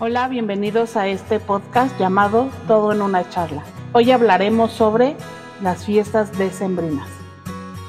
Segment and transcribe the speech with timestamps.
[0.00, 3.62] Hola, bienvenidos a este podcast llamado Todo en una charla.
[3.92, 5.16] Hoy hablaremos sobre
[5.62, 7.08] las fiestas decembrinas.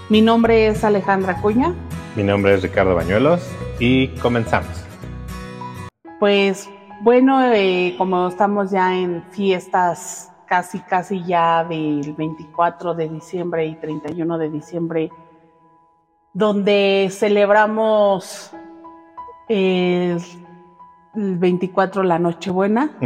[0.10, 1.74] Mi nombre es Alejandra Cuña.
[2.16, 3.42] Mi nombre es Ricardo Bañuelos
[3.80, 4.86] y comenzamos.
[6.20, 6.70] Pues
[7.02, 13.76] bueno, eh, como estamos ya en fiestas casi, casi ya del 24 de diciembre y
[13.78, 15.10] 31 de diciembre,
[16.34, 18.52] donde celebramos
[19.50, 20.20] el
[21.16, 22.98] 24 la Nochebuena,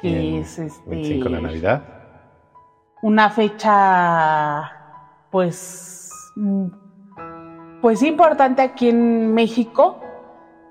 [0.00, 1.82] que es este, 25 la Navidad.
[3.02, 4.72] una fecha
[5.30, 6.10] pues
[7.80, 10.00] pues importante aquí en México,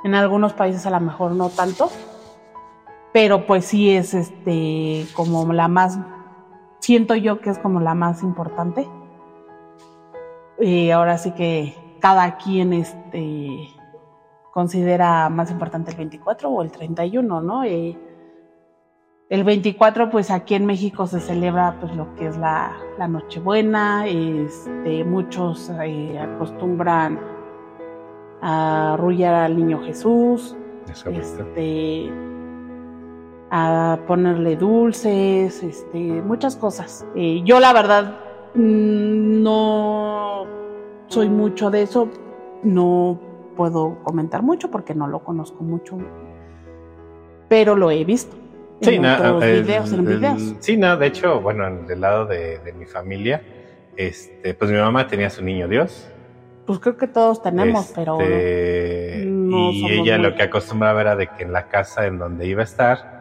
[0.03, 1.89] en algunos países a lo mejor no tanto,
[3.13, 5.99] pero pues sí es este como la más
[6.79, 8.87] siento yo que es como la más importante.
[10.59, 13.69] Y ahora sí que cada quien este
[14.57, 17.63] considera más importante el 24 o el 31, ¿no?
[17.63, 24.07] El 24, pues aquí en México se celebra pues lo que es la, la Nochebuena,
[24.07, 27.19] este, muchos eh, acostumbran
[28.41, 30.57] a arrullar al niño Jesús,
[31.05, 32.11] este,
[33.51, 37.05] a ponerle dulces, este, muchas cosas.
[37.13, 38.17] Eh, yo la verdad
[38.55, 40.47] mm, no
[41.09, 42.09] soy mucho de eso,
[42.63, 43.26] no
[43.57, 45.97] puedo comentar mucho porque no lo conozco mucho,
[47.49, 48.35] pero lo he visto.
[48.81, 50.55] Sí, en no, otros el- videos, en el- videos.
[50.59, 53.41] sí, no, de hecho, bueno, en- del lado de, de mi familia,
[53.95, 56.07] este, pues mi mamá tenía su niño Dios.
[56.67, 61.15] Pues creo que todos tenemos, pero Este, no y ella muy- lo que acostumbraba era
[61.15, 63.17] de que en la casa en donde iba a estar,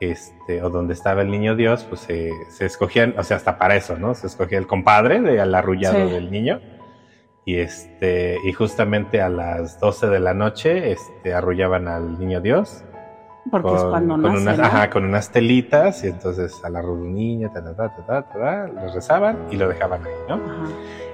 [0.00, 3.76] este, o donde estaba el niño Dios, pues se, se escogían, o sea, hasta para
[3.76, 4.14] eso, ¿no?
[4.14, 6.12] Se escogía el compadre de al arrullado Sí.
[6.14, 6.60] del niño.
[7.46, 12.84] Y este, y justamente a las 12 de la noche, este, arrullaban al niño Dios.
[13.50, 14.64] porque es cuando con nace, unas, ¿no?
[14.64, 18.22] ajá, con unas telitas, y entonces al arrullo un niño, ta, ta, ta, ta, ta,
[18.22, 20.34] ta, ta, le rezaban y lo dejaban ahí, ¿no?
[20.36, 20.64] Ajá.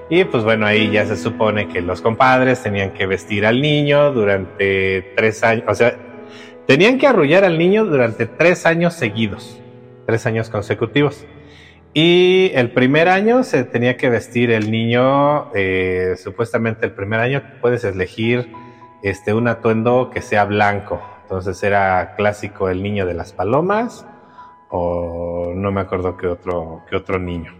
[0.09, 4.11] Y pues bueno, ahí ya se supone que los compadres tenían que vestir al niño
[4.11, 5.95] durante tres años, o sea,
[6.67, 9.61] tenían que arrullar al niño durante tres años seguidos,
[10.05, 11.25] tres años consecutivos.
[11.93, 17.43] Y el primer año se tenía que vestir el niño, eh, supuestamente el primer año
[17.59, 18.53] puedes elegir
[19.03, 21.01] este, un atuendo que sea blanco.
[21.23, 24.05] Entonces era clásico el niño de las palomas
[24.69, 27.53] o no me acuerdo qué otro, qué otro niño.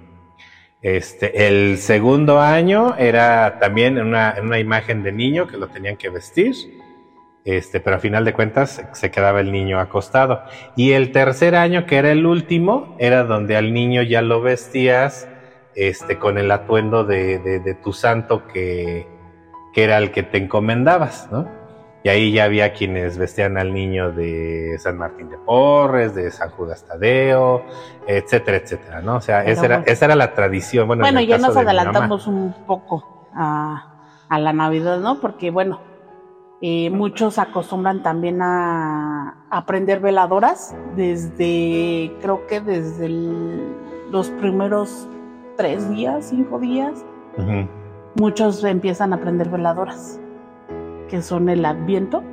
[0.82, 6.10] Este, el segundo año era también una, una imagen de niño que lo tenían que
[6.10, 6.56] vestir,
[7.44, 10.42] este, pero a final de cuentas se quedaba el niño acostado.
[10.76, 15.28] Y el tercer año, que era el último, era donde al niño ya lo vestías
[15.74, 19.08] este, con el atuendo de, de- de tu santo que,
[19.74, 21.48] que era el que te encomendabas, ¿no?
[22.04, 26.50] Y ahí ya había quienes vestían al niño de San Martín de Porres, de San
[26.50, 27.64] Judas Tadeo,
[28.08, 29.18] etcétera, etcétera, ¿no?
[29.18, 30.88] O sea, esa era, esa era la tradición.
[30.88, 33.84] Bueno, en Bueno, ya nos adelantamos un poco a,
[34.30, 35.20] a la Navidad, ¿no?
[35.20, 35.80] Porque, bueno,
[36.62, 43.76] eh, muchos acostumbran también a, a prender veladoras desde, creo que desde el-
[44.12, 45.10] los primeros
[45.58, 47.04] tres días, cinco días,
[48.16, 50.20] muchos empiezan a prender veladoras,
[51.10, 52.24] que son el Adviento.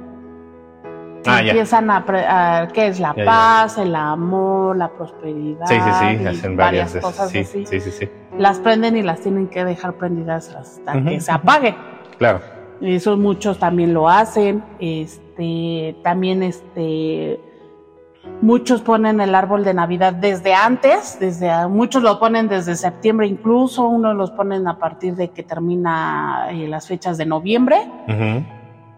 [1.27, 1.51] Ah, ya.
[1.51, 3.31] empiezan a, a- ¿qué es la Ya, ya.
[3.31, 5.67] paz, el amor, la prosperidad?
[5.67, 8.09] Sí, sí, sí, hacen varias cosas Sí, así sí, sí, sí.
[8.39, 11.75] las prenden y las tienen que dejar prendidas hasta que se apague.
[12.19, 12.41] Claro.
[12.81, 14.63] Eso muchos también lo hacen.
[14.79, 17.41] Este, también este,
[18.41, 23.87] muchos ponen el árbol de Navidad desde antes, desde muchos lo ponen desde septiembre incluso,
[23.87, 27.79] unos los ponen a partir de que termina eh, las fechas de noviembre,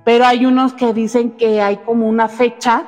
[0.04, 2.84] pero hay unos que dicen que hay como una fecha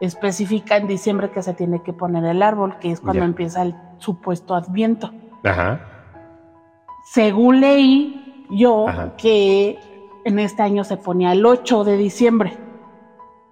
[0.00, 3.74] específica en diciembre que se tiene que poner el árbol, que es cuando empieza el
[3.98, 5.12] supuesto adviento.
[5.44, 5.80] Ajá.
[7.12, 9.16] Según leí yo Ajá.
[9.16, 9.78] que
[10.26, 12.58] en este año se ponía el 8 de diciembre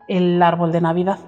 [0.09, 1.21] el árbol de Navidad.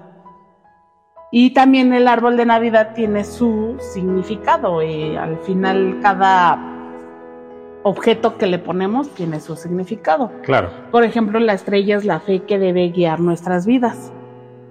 [1.31, 4.81] Y también el árbol de Navidad tiene su significado.
[4.81, 6.59] eh, al final cada
[7.83, 10.31] objeto que le ponemos tiene su significado.
[10.43, 10.69] Claro.
[10.91, 14.11] Por ejemplo, la estrella es la fe que debe guiar nuestras vidas.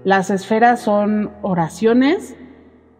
[0.04, 2.36] Las esferas son oraciones,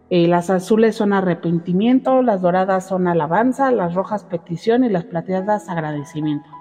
[0.09, 5.69] eh, las azules son arrepentimiento, las doradas son alabanza, las rojas petición y las plateadas
[5.69, 6.56] agradecimiento.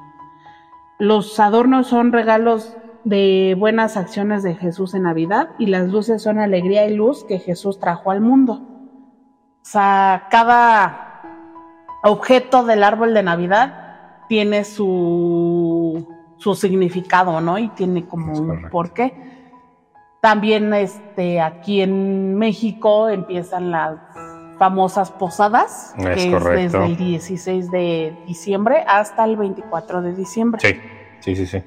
[0.98, 6.38] Los adornos son regalos de buenas acciones de Jesús en Navidad y las luces son
[6.38, 8.54] alegría y luz que Jesús trajo al mundo.
[8.54, 11.20] O sea, cada
[12.02, 16.08] objeto del árbol de Navidad tiene su,
[16.38, 17.58] su significado, ¿no?
[17.58, 18.70] Y tiene como Es un correcto.
[18.70, 19.14] porqué.
[20.20, 23.98] También este, aquí en México empiezan las
[24.58, 26.54] famosas posadas, Es que correcto.
[26.54, 30.60] es desde el 16 de diciembre hasta el 24 de diciembre.
[30.60, 30.80] Sí,
[31.20, 31.62] sí, sí, sí.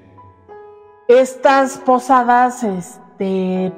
[1.07, 3.71] Estas posadas, este,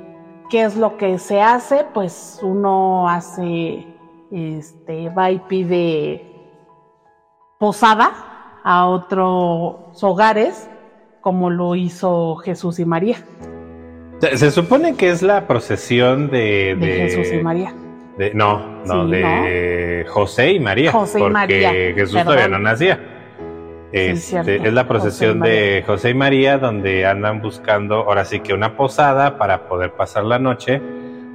[0.49, 1.85] ¿qué es lo que se hace?
[1.93, 3.87] Pues uno hace,
[4.31, 6.27] este, va y pide
[7.57, 10.69] posada a otros hogares,
[11.21, 13.17] como lo hizo Jesús y María,
[14.19, 16.75] Se, supone que es la procesión de...
[16.79, 17.73] de, Jesús y María.
[18.25, 20.91] De- no, no, Sí, de José y María.
[20.91, 22.25] José y porque María, Jesús perdón.
[22.25, 22.99] todavía no nacía.
[23.91, 28.53] Este, es la procesión José de José y María donde andan buscando ahora sí que
[28.53, 30.81] una posada para poder pasar la noche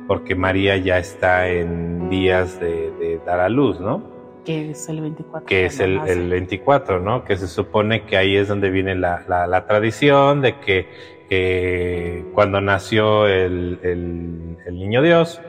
[0.07, 4.15] porque María ya está en días de, de dar a luz, ¿no?
[4.47, 5.45] que es el 24.
[5.47, 7.25] que es el, el 24, ¿no?
[7.25, 10.89] Que se supone que ahí es donde viene la, la- la tradición de que
[11.29, 15.41] eh, cuando nació el, el- el niño Dios,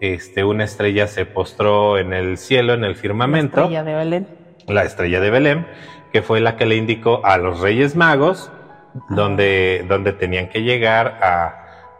[0.00, 4.26] este, una estrella se postró en el cielo, en el La firmamento, estrella de Belén.
[4.66, 5.66] la estrella de Belén,
[6.12, 8.50] que fue la que le indicó a los Reyes Magos
[9.08, 11.46] donde, donde tenían que llegar a,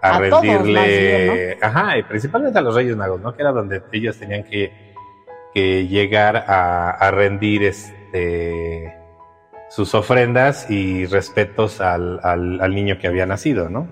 [0.00, 3.34] a, A rendirle, ajá, y principalmente a los Reyes Magos, ¿no?
[3.34, 4.94] Que era donde ellos tenían que,
[5.52, 8.94] que llegar a, a rendir este
[9.70, 13.88] sus ofrendas y respetos al, al, al niño que había nacido, ¿no?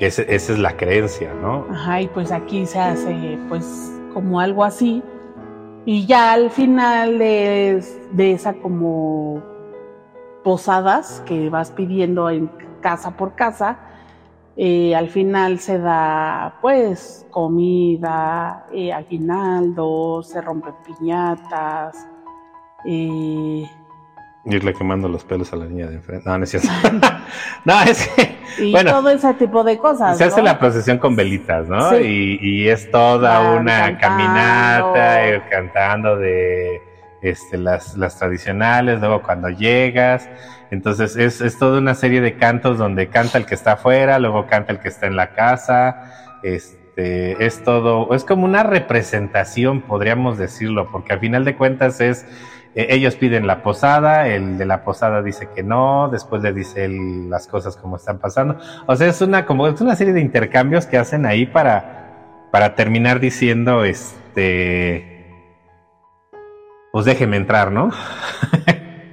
[0.00, 1.66] Ese- esa es la creencia, ¿no?
[1.70, 5.02] Ajá, y pues aquí se hace pues como algo así.
[5.84, 9.42] Y ya al final de, de esa como
[10.42, 12.50] posadas que vas pidiendo en
[12.80, 13.78] casa por casa,
[14.56, 22.06] eh, al final se da pues comida, eh, aguinaldo, se rompen piñatas.
[22.86, 23.64] eh,
[24.44, 26.28] Irle quemando los pelos a la niña de enfrente.
[26.28, 26.68] No, no es cierto.
[27.64, 30.18] no, es que y Bueno, todo ese tipo de cosas.
[30.18, 31.90] se hace la procesión con velitas, ¿no?
[31.90, 32.38] Sí.
[32.40, 34.00] Y, y es toda una cantando.
[34.00, 36.82] caminata, eh, cantando de
[37.22, 40.28] este, las, las tradicionales, luego cuando llegas.
[40.70, 44.46] Entonces es, es toda una serie de cantos donde canta el que está afuera, luego
[44.46, 46.38] canta el que está en la casa.
[46.42, 52.26] Este, es todo, es como una representación, podríamos decirlo, porque al final de cuentas es
[52.74, 56.84] eh, ellos piden la posada, el de la posada dice que no, después le dice
[56.84, 58.56] él las cosas como están pasando.
[58.86, 62.74] O sea, es una como es una serie de intercambios que hacen ahí para para
[62.74, 65.26] terminar diciendo este
[66.92, 67.90] pues déjeme entrar, ¿no?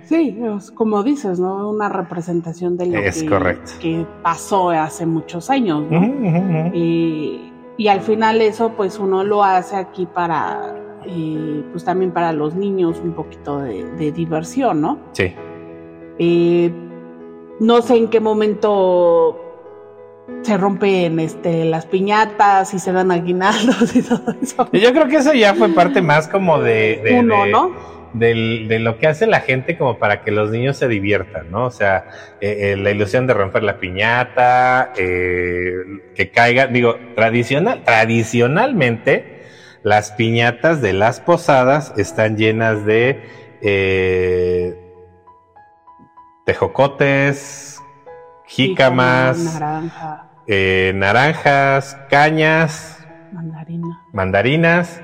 [0.08, 1.70] Sí, es como dices, ¿no?
[1.70, 3.74] Una representación de lo Es que, correcto.
[3.82, 6.02] que pasó hace muchos años, ¿no?
[6.74, 10.74] Y, y al final eso, pues uno lo hace aquí para,
[11.08, 15.00] eh, pues también para los niños un poquito de, de diversión, ¿no?
[15.14, 15.34] Sí.
[16.20, 16.72] Eh,
[17.60, 19.44] no sé en qué momento
[20.42, 24.68] se rompen este, las piñatas y se dan aguinaldos y todo eso.
[24.74, 27.98] Yo creo que eso ya fue parte más como de, de- Uno, de- ¿no?
[28.14, 31.66] del- de lo que hace la gente como para que los niños se diviertan, ¿no?
[31.66, 32.06] O sea,
[32.42, 35.72] eh, eh, la ilusión de romper la piñata, eh,
[36.16, 39.37] que caiga, digo, tradicional, tradicionalmente
[39.88, 43.24] las piñatas de las posadas están llenas de
[43.62, 44.78] eh,
[46.46, 47.82] tejocotes,
[48.46, 53.00] jícamas, Naranja, eh, naranjas, cañas,
[53.32, 55.02] mandarina mandarinas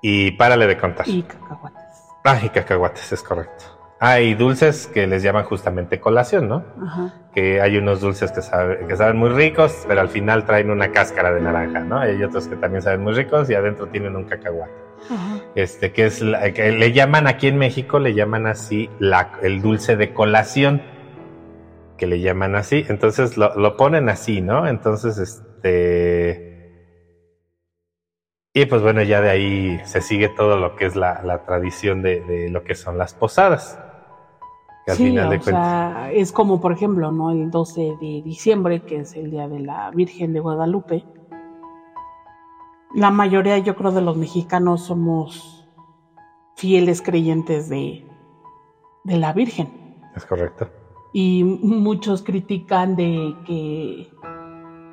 [0.00, 1.08] y párale de contar.
[1.08, 1.82] y cacahuates.
[2.22, 3.64] Ah, y cacahuates, es correcto.
[3.98, 6.64] Ah, y dulces que les llaman justamente colación, ¿no?
[6.80, 7.12] Ajá.
[7.34, 10.90] Que hay unos dulces que, sabe- que saben muy ricos, pero al final traen una
[10.90, 11.98] cáscara de naranja, ¿no?
[11.98, 14.72] Hay otros que también saben muy ricos y adentro tienen un cacahuate.
[15.08, 15.40] Ajá.
[15.54, 19.62] Este, que es, la- que le llaman aquí en México, le llaman así la, el
[19.62, 20.82] dulce de colación,
[21.96, 22.84] que le llaman así.
[22.88, 24.66] Entonces lo, lo ponen así, ¿no?
[24.66, 26.42] Entonces, este...
[28.52, 32.02] Y pues bueno, ya de ahí se sigue todo lo que es la, la tradición
[32.02, 33.78] de, de lo que son las posadas.
[34.90, 35.72] Que al sí, final de o cuentas.
[35.94, 37.30] sea, es como por ejemplo, ¿no?
[37.30, 41.04] El 12 de diciembre, que es el día de la Virgen de Guadalupe.
[42.94, 45.68] La mayoría, yo creo, de los mexicanos somos
[46.56, 48.06] fieles creyentes de,
[49.04, 49.96] de la Virgen.
[50.16, 50.68] Es correcto.
[51.12, 54.10] Y muchos critican de que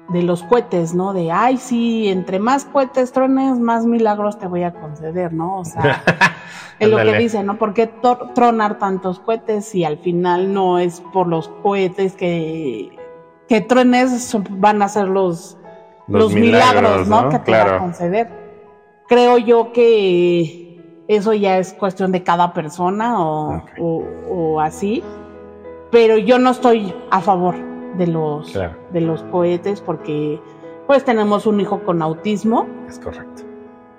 [0.09, 1.13] de los cohetes, ¿no?
[1.13, 5.59] De ay sí, entre más cohetes trones, más milagros te voy a conceder, ¿no?
[5.59, 6.01] O sea,
[6.79, 7.57] es lo que dicen, ¿no?
[7.57, 7.89] ¿Por qué
[8.33, 12.89] tronar tantos cohetes si al final no es por los cohetes que,
[13.49, 15.57] que truenes van a ser los,
[16.07, 17.29] los, milagros, ¿no?
[17.29, 17.79] Que te va a Claro.
[17.79, 18.29] conceder.
[19.09, 20.65] Creo yo que
[21.07, 23.61] eso ya es cuestión de cada persona o-
[24.29, 25.03] o así,
[25.91, 27.55] pero yo no estoy a favor
[27.97, 28.75] de los, Claro.
[28.91, 30.39] de los cohetes porque
[30.87, 33.43] pues tenemos un hijo con autismo Es correcto.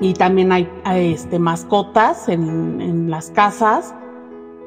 [0.00, 3.95] y también hay, hay, este, mascotas en, en las casas.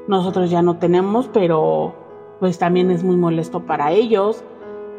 [0.07, 1.95] Nosotros ya no tenemos, pero
[2.39, 4.43] pues también es muy molesto para ellos.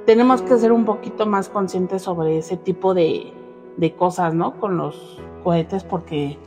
[0.07, 3.33] Tenemos que ser un poquito más conscientes sobre ese tipo de,
[3.77, 4.55] de cosas, ¿no?
[4.59, 6.39] Con los cohetes porque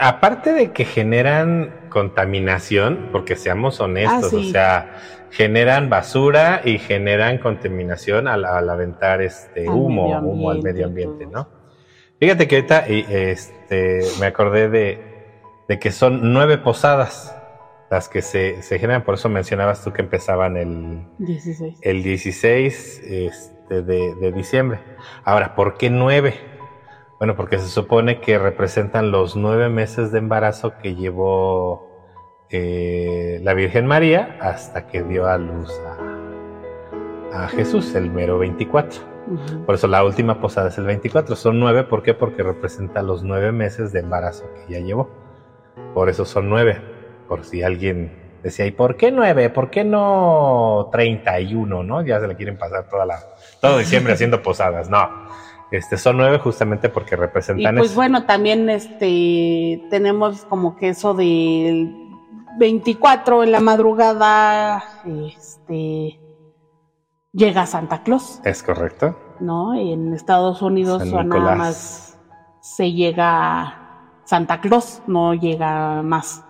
[0.00, 4.48] Aparte de que generan contaminación, porque seamos honestos, Ah, sí.
[4.48, 4.94] o sea,
[5.34, 11.26] generan basura y generan contaminación al, al aventar este Al humo, humo al medio ambiente,
[11.26, 11.48] ¿no?
[12.20, 15.02] Fíjate que ahorita este, me acordé de,
[15.66, 17.36] de que son nueve posadas
[17.90, 21.78] las que se, se generan, por eso mencionabas tú que empezaban el, 16.
[21.82, 24.78] el 16 este, de, de diciembre.
[25.24, 26.34] Ahora, ¿por qué nueve?
[27.18, 31.93] Bueno, porque se supone que representan los nueve meses de embarazo que llevó
[32.50, 35.70] eh, la Virgen María hasta que dio a luz
[37.32, 39.00] a, a Jesús, el mero 24.
[39.26, 39.64] Ujú.
[39.64, 41.34] Por eso la última posada es el 24.
[41.36, 42.14] Son nueve, ¿por qué?
[42.14, 45.10] Porque representa los nueve meses de embarazo que ya llevó.
[45.94, 46.80] Por eso son nueve.
[47.28, 49.48] Por si alguien decía, ¿y por qué nueve?
[49.50, 51.82] ¿Por qué no 31?
[51.82, 52.04] ¿No?
[52.04, 53.18] Ya se le quieren pasar toda la,
[53.60, 54.90] todo diciembre haciendo posadas.
[54.90, 55.08] No.
[55.70, 57.96] Este, son nueve justamente porque Y representan pues eso.
[57.96, 62.03] bueno, también este tenemos como que eso del
[62.58, 66.20] 24 en la madrugada, este
[67.32, 69.18] llega Santa Claus, Es correcto.
[69.40, 69.74] ¿no?
[69.74, 72.18] En Estados Unidos nada más
[72.60, 76.44] se llega Santa Claus, no llega más.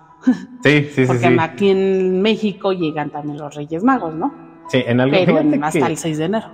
[0.62, 1.04] Sí, sí, sí.
[1.06, 4.32] Porque Sí, aquí en México llegan también los Reyes Magos, ¿no?
[4.68, 6.46] Sí, en algo, Pero en- hasta que- el 6 de enero.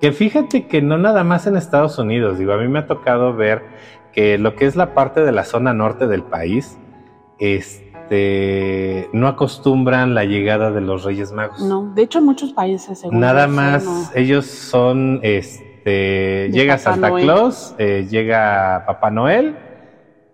[0.00, 3.34] Que fíjate que no nada más en Estados Unidos, digo, a mí me ha tocado
[3.34, 3.62] ver
[4.12, 6.78] que lo que es la parte de la zona norte del país,
[7.38, 11.60] este, no acostumbran la llegada de los Reyes Magos.
[11.60, 14.10] No, de hecho en muchos países según nada más, no.
[14.14, 17.24] ellos son, este, llega Papá Santa Noel.
[17.24, 19.56] Claus, eh, llega Papá Noel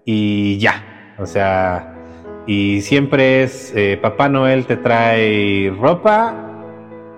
[0.05, 1.95] y ya, o sea,
[2.47, 6.35] y siempre es eh, Papá Noel te trae ropa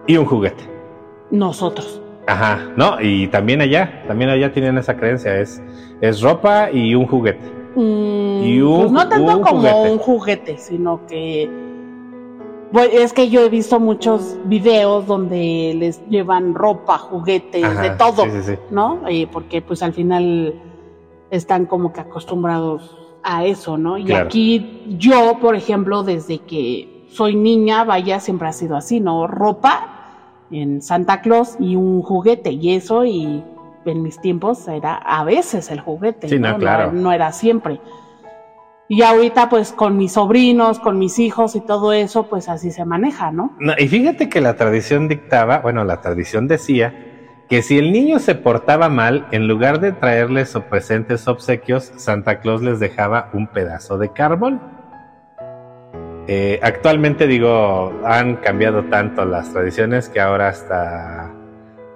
[0.06, 0.64] y un juguete.
[1.30, 2.00] nosotros.
[2.26, 5.60] Ajá, no, y también allá, también allá tienen esa creencia, es,
[6.00, 7.61] es ropa y un juguete.
[7.74, 9.90] Mm, Y un pues no tanto un como juguete.
[9.92, 11.50] un juguete, sino que
[12.72, 17.90] bueno, es que yo he visto muchos videos donde les llevan ropa, juguetes, Ajá, de
[17.90, 18.54] todo, Sí, sí, sí.
[18.70, 19.00] ¿no?
[19.08, 20.54] Eh, porque pues al final
[21.30, 23.98] están como que acostumbrados a eso, ¿no?
[23.98, 24.24] Y Claro.
[24.26, 29.26] aquí yo, por ejemplo, desde que soy niña, vaya, siempre ha sido así, ¿no?
[29.26, 29.88] Ropa
[30.50, 33.42] en Santa Claus y un juguete, y eso, y
[33.84, 36.58] en mis tiempos era a veces el juguete, Sí, no, ¿no?
[36.58, 36.92] claro.
[36.92, 37.80] no era siempre.
[38.88, 42.84] Y ahorita, pues con mis sobrinos, con mis hijos y todo eso, pues así se
[42.84, 43.56] maneja, ¿no?
[43.58, 46.94] No, y fíjate que la tradición dictaba, bueno, la tradición decía
[47.48, 52.40] que si el niño se portaba mal, en lugar de traerles o presentes obsequios, Santa
[52.40, 54.60] Claus les dejaba un pedazo de carbón.
[56.28, 61.32] Eh, actualmente digo, han cambiado tanto las tradiciones que ahora hasta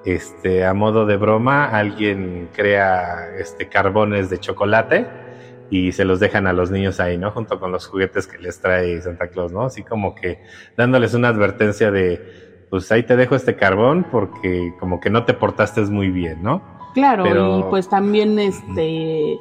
[0.06, 5.06] este a modo de broma alguien crea este carbones de chocolate
[5.68, 7.32] y se los dejan a los niños ahí, ¿no?
[7.32, 9.62] Junto con los juguetes que les trae Santa Claus, ¿no?
[9.64, 10.40] Así como que
[10.76, 15.34] dándoles una advertencia de, pues ahí te dejo este carbón porque como que no te
[15.34, 16.62] portaste muy bien, ¿no?
[16.94, 19.38] Claro, Pero- y pues también este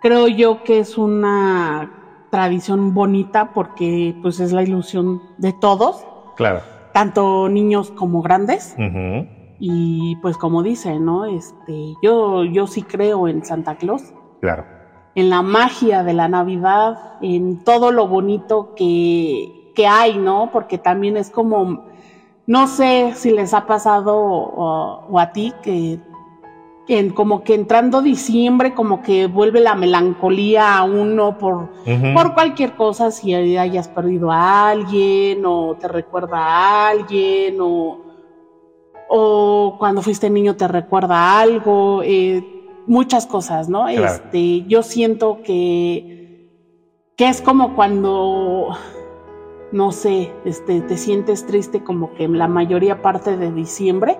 [0.00, 1.92] creo yo que es una
[2.30, 6.60] tradición bonita porque pues es la ilusión de todos, Claro.
[6.94, 8.74] tanto niños como grandes.
[9.62, 11.26] Y pues como dice, ¿no?
[11.26, 14.02] Este, yo, yo sí creo en Santa Claus,
[14.40, 14.64] Claro.
[15.14, 20.48] en la magia de la Navidad, en todo lo bonito que, que hay, ¿no?
[20.50, 21.84] Porque también es como,
[22.46, 26.00] no sé si les ha pasado o, o a ti que
[26.88, 31.68] en, como que entrando diciembre como que vuelve la melancolía a uno por,
[32.14, 37.98] por cualquier cosa, si hayas perdido a alguien o te recuerda a alguien o,
[39.12, 42.44] o cuando fuiste niño te recuerda algo, eh,
[42.86, 43.86] muchas cosas, ¿no?
[43.86, 44.06] Claro.
[44.06, 46.48] Este, yo siento que,
[47.16, 48.68] que es como cuando,
[49.72, 54.16] no sé, este, te sientes triste como que la mayoría parte de diciembre.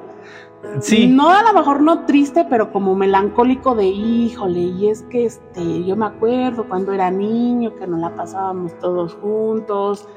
[0.81, 1.07] Sí.
[1.07, 5.85] No, a lo mejor no triste, pero como melancólico de híjole, y es que este,
[5.85, 10.09] yo me acuerdo cuando era niño que nos la pasábamos todos juntos,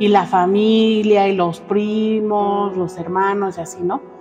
[0.00, 4.13] y la familia, y los primos, los hermanos, y así, ¿no?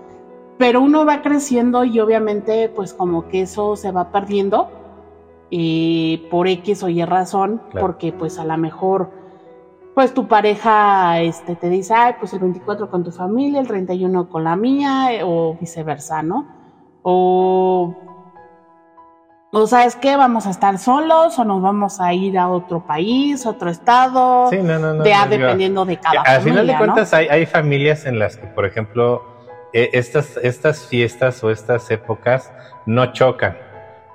[0.63, 4.69] Pero uno va creciendo y obviamente, pues como que eso se va perdiendo
[5.51, 7.85] eh, por X o Y razón, Claro.
[7.85, 9.09] porque pues a lo mejor
[9.93, 14.29] pues tu pareja este, te dice, ay, pues el 24 con tu familia, el 31
[14.29, 16.47] con la mía, eh, o viceversa, ¿no?
[17.01, 17.93] O,
[19.51, 23.45] o sabes qué, vamos a estar solos o nos vamos a ir a otro país,
[23.45, 25.03] otro estado, Sí, no, no, no.
[25.03, 28.47] de- digo, dependiendo de cada Al final de cuentas, hay, hay familias en las que,
[28.47, 29.32] por ejemplo,
[29.73, 32.51] eh, estas, estas fiestas o estas épocas
[32.85, 33.57] no chocan.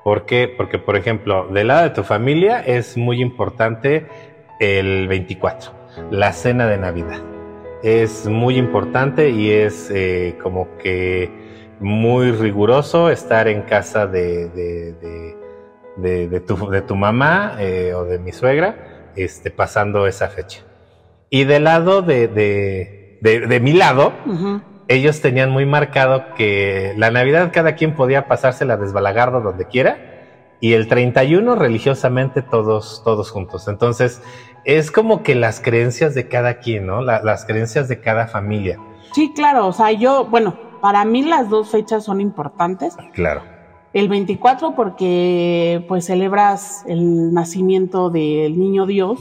[0.05, 0.53] ¿Por qué?
[0.57, 4.07] Porque, por ejemplo, del lado de tu familia es muy importante
[4.61, 5.73] el 24,
[6.11, 7.21] la cena de Navidad.
[7.83, 11.31] Es muy importante y es eh, como que
[11.81, 15.37] muy riguroso estar en casa de, de- de-
[15.97, 20.61] de- de tu, mamá eh, o de mi suegra este, pasando esa fecha.
[21.31, 24.13] Y del lado de, de, mi lado.
[24.89, 29.99] Ellos tenían muy marcado que la Navidad cada quien podía pasársela desbalagardo donde quiera
[30.61, 33.69] y el 31 religiosamente todos, todos juntos.
[33.69, 34.21] Entonces,
[34.65, 37.01] es como que las creencias de cada quien, ¿no?
[37.03, 38.79] La- las creencias de cada familia.
[39.13, 42.97] Sí, claro, o sea, yo, bueno, para mí las dos fechas son importantes.
[43.15, 43.43] Claro.
[43.93, 49.19] El 24 porque pues celebras el nacimiento del niño Dios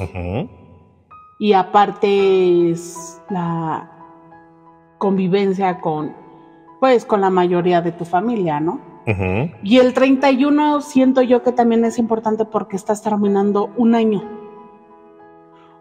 [1.39, 3.91] y aparte es la
[4.97, 6.27] convivencia con
[6.79, 8.79] pues con la mayoría de tu familia, ¿no?
[9.07, 9.51] Ujú.
[9.63, 14.23] Y el 31 siento yo que también es importante porque estás terminando un año.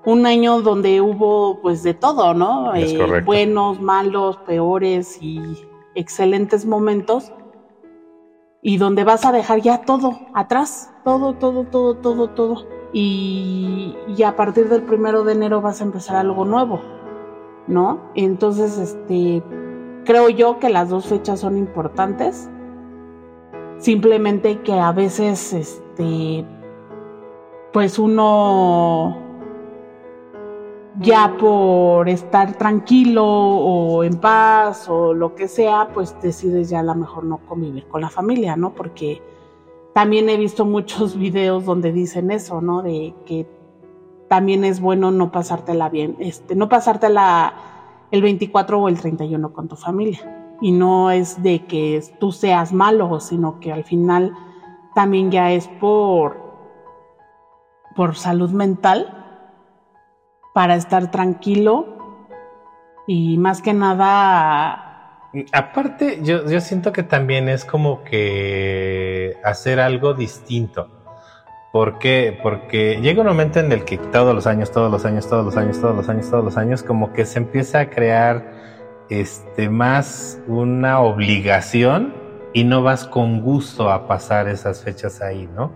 [0.05, 2.75] Un año donde hubo pues de todo, ¿no?
[2.75, 3.27] Es correcto.
[3.27, 5.43] buenos, malos, peores y
[5.97, 7.33] excelentes momentos.
[8.63, 12.67] Y donde vas a dejar ya todo atrás, todo, todo, todo, todo, todo.
[12.93, 16.81] Y, y a partir del primero de enero vas a empezar algo nuevo,
[17.67, 18.01] ¿no?
[18.15, 19.43] Entonces, este,
[20.05, 22.49] creo yo que las dos fechas son importantes
[23.79, 26.45] simplemente que a veces este
[27.73, 29.19] pues uno
[30.99, 36.83] ya por estar tranquilo o en paz o lo que sea, pues decides ya a
[36.83, 38.73] lo mejor no convivir con la familia, ¿no?
[38.73, 39.21] Porque
[39.93, 42.81] también he visto muchos videos donde dicen eso, ¿no?
[42.83, 43.47] De que
[44.29, 47.55] también es bueno no pasártela bien, este, no pasártela
[48.11, 52.73] el 24 o el 31 con tu familia y no es de que tú seas
[52.73, 54.33] malo, sino que al final
[54.95, 56.39] también ya es por,
[57.95, 59.13] por salud mental,
[60.55, 61.87] para estar tranquilo
[63.07, 64.87] y más que nada,
[65.53, 70.89] Aparte, yo, yo siento que también es como que hacer algo distinto.
[71.77, 72.39] ¿Por qué?
[72.43, 75.59] Porque llega un momento en el que todos los años, todos los años, todos los
[75.59, 78.51] años, todos los años, todos los años, como que se empieza a crear
[79.11, 82.15] este más una obligación
[82.55, 85.73] y no vas con gusto a pasar esas fechas ahí, ¿no?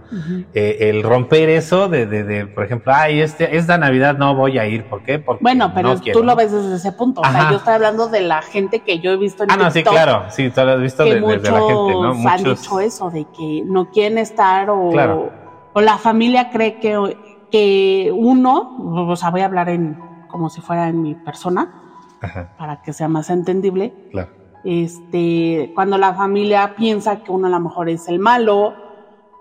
[0.54, 4.56] Eh, el romper eso de, de, de, por ejemplo, ay, este, esta Navidad no voy
[4.56, 5.18] a ir, ¿por qué?
[5.18, 7.74] Porque bueno, pero no tú quiero, lo ves desde ese punto, o sea, yo estoy
[7.74, 10.62] hablando de la gente que yo he visto en Ah, no, sí, claro, sí, tú
[10.62, 12.30] lo has visto que de, muchos la gente, ¿no?
[12.30, 15.39] han dicho eso, de que no quieren estar o, Claro.
[15.72, 17.16] O la familia cree que,
[17.50, 18.76] que uno,
[19.08, 21.72] o sea, voy a hablar en como si fuera en mi persona,
[22.20, 24.30] Ajá, para que sea más entendible, claro.
[24.64, 28.74] este, cuando la familia piensa que uno a lo mejor es el malo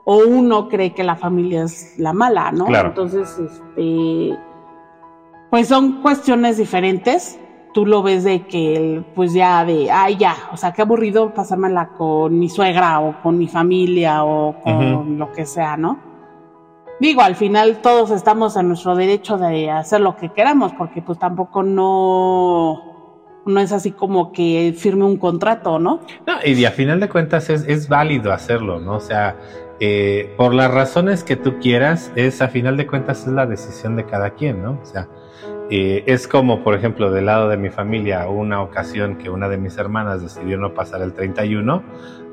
[0.06, 2.66] o uno cree que la familia es la mala, ¿no?
[2.66, 2.90] Claro.
[2.90, 4.36] Entonces, este,
[5.52, 7.40] pues son cuestiones diferentes.
[7.74, 11.34] Tú lo ves de que, el- pues ya de, ay, ya, o sea, qué aburrido
[11.36, 16.00] pasármela con mi suegra o con mi familia o con lo que sea, ¿no?
[17.00, 21.18] Digo, al final todos estamos en nuestro derecho de hacer lo que queramos, porque pues
[21.18, 26.02] tampoco no, no es así como que firme un contrato, ¿no?
[26.28, 28.98] No, y a final de cuentas es, es válido hacerlo, ¿no?
[28.98, 29.38] O sea,
[29.80, 33.96] eh, por las razones que tú quieras, es a final de cuentas es la decisión
[33.96, 34.80] de cada quien, ¿no?
[34.82, 35.08] O sea,
[35.70, 39.58] eh, es como, por ejemplo, del lado de mi familia, una ocasión que una de
[39.58, 41.84] mis hermanas decidió no pasar el 31,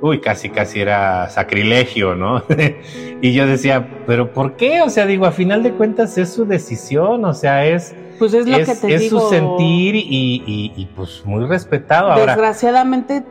[0.00, 2.42] uy, casi, casi era sacrilegio, ¿no?
[3.20, 4.80] y yo decía, ¿pero por qué?
[4.82, 8.46] O sea, digo, a final de cuentas es su decisión, o sea, es, Pues es
[8.46, 9.20] lo es, que te es digo.
[9.20, 10.00] su sentir y,
[10.46, 12.32] y- y, pues muy respetado ahora.
[12.34, 13.24] Desgraciadamente,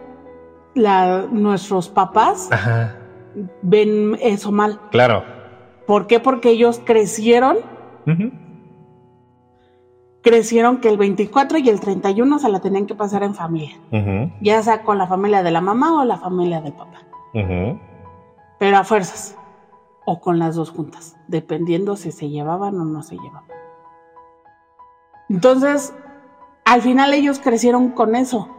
[0.75, 2.95] la, nuestros papás Ajá,
[3.61, 4.79] ven eso mal.
[4.91, 5.23] claro.
[5.87, 6.19] ¿Por qué?
[6.19, 7.57] Porque ellos crecieron.
[10.25, 13.77] Crecieron que el 24 y el 31 se la tenían que pasar en familia,
[14.41, 17.03] ya sea con la familia de la mamá o la familia del papá,
[18.57, 19.37] pero a fuerzas,
[20.03, 23.49] o con las dos juntas, dependiendo si se llevaban o no se llevaban.
[25.29, 25.93] Entonces,
[26.65, 28.49] al final ellos crecieron con eso.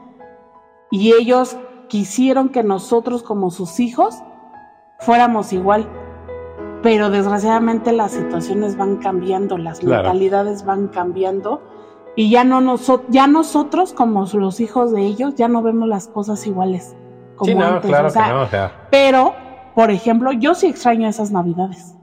[0.92, 1.56] Y ellos
[1.88, 4.22] quisieron que nosotros como sus hijos
[5.00, 5.88] fuéramos igual.
[6.86, 10.04] Pero desgraciadamente las situaciones van cambiando, las Claro.
[10.04, 11.60] mentalidades van cambiando
[12.14, 16.06] y ya no noso- ya nosotros como los hijos de ellos ya no vemos las
[16.06, 16.94] cosas iguales
[17.34, 19.34] como Sí, no, antes, claro o sea, que no, o sea, pero
[19.74, 21.96] por ejemplo, yo sí extraño esas navidades.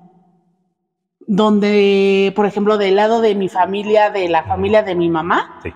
[1.27, 5.73] Donde, por ejemplo, del lado de mi familia, de la familia de mi mamá, sí.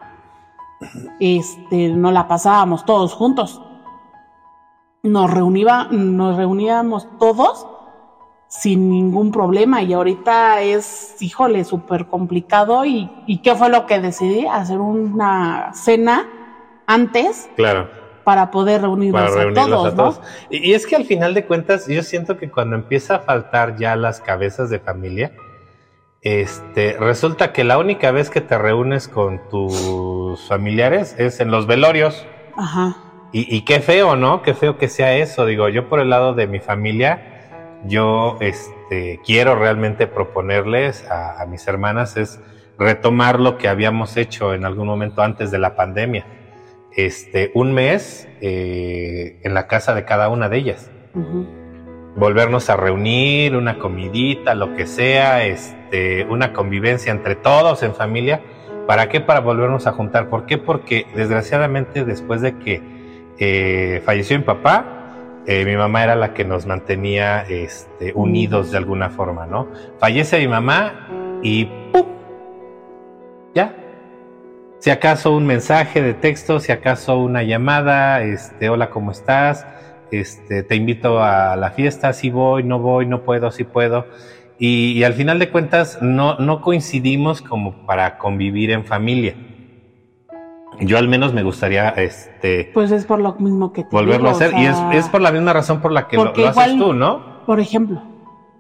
[1.22, 3.62] este, nos la pasábamos todos juntos.
[5.02, 7.66] Nos, reuniva, nos reuníamos todos
[8.48, 14.00] sin ningún problema y ahorita es, híjole, súper complicado y, y ¿qué fue lo que
[14.00, 14.46] decidí?
[14.48, 16.28] Hacer una cena
[16.86, 17.90] antes Claro.
[18.24, 20.22] para poder reunirnos para a todos, a ¿no?
[20.50, 23.96] y es que al final de cuentas, yo siento que cuando empieza a faltar ya
[23.98, 25.34] las cabezas de familia,
[26.22, 31.68] este, resulta que la única vez que te reúnes con tus familiares es en los
[31.68, 32.26] velorios.
[32.56, 32.98] Ajá.
[33.32, 34.42] Y, y qué feo, ¿no?
[34.42, 35.46] Qué feo que sea eso.
[35.46, 37.37] Digo, yo por el lado de mi familia,
[37.86, 42.40] yo este, quiero realmente proponerles a, a mis hermanas es
[42.78, 46.26] retomar lo que habíamos hecho en algún momento antes de la pandemia.
[46.98, 50.92] Este, un mes eh, en la casa de cada una de ellas.
[52.16, 58.42] Volvernos a reunir, una comidita, lo que sea, este, una convivencia entre todos en familia.
[58.88, 59.22] ¿Para qué?
[59.22, 60.30] Para volvernos a juntar.
[60.30, 60.58] ¿Por qué?
[60.58, 62.82] Porque desgraciadamente después de que
[63.38, 64.97] eh, falleció mi papá,
[65.48, 69.70] eh, mi mamá era la que nos mantenía este, unidos de alguna forma, ¿no?
[69.98, 72.06] Fallece mi mamá y ¡pum!
[73.56, 73.74] Ya.
[74.80, 79.66] Si acaso un mensaje de texto, si acaso una llamada, este, hola, ¿cómo estás?
[80.12, 84.06] Este, te invito a la fiesta, si voy, no voy, no puedo, si puedo.
[84.60, 89.36] Y, y al final de cuentas no, no coincidimos como para convivir en familia.
[90.80, 94.30] Yo al menos me gustaría este, Pues es por lo mismo que te volverlo digo,
[94.30, 94.54] a hacer.
[94.54, 96.78] o y es, es por la misma razón por la que lo, lo haces igual-
[96.78, 97.46] tú, ¿no?
[97.46, 98.02] Por ejemplo,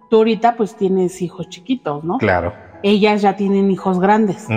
[0.09, 2.17] tú ahorita pues tienes hijos chiquitos, ¿no?
[2.17, 2.53] Claro.
[2.83, 4.47] Ellas ya tienen hijos grandes.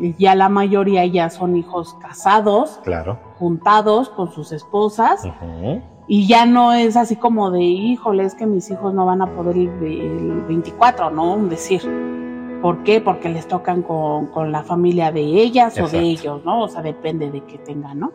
[0.00, 3.18] Y Ya la mayoría ya son hijos casados, Claro.
[3.38, 5.24] juntados con sus esposas.
[5.24, 9.20] Ujú, Y ya no es así como de, híjole, es que mis hijos no van
[9.22, 11.34] a poder el, el 24, ¿no?
[11.34, 11.82] Un decir.
[12.60, 13.00] ¿Por qué?
[13.00, 16.64] Porque les tocan con, con la familia de ellas o de ellos, ¿no?
[16.64, 18.12] O sea, depende de qué tengan, ¿no?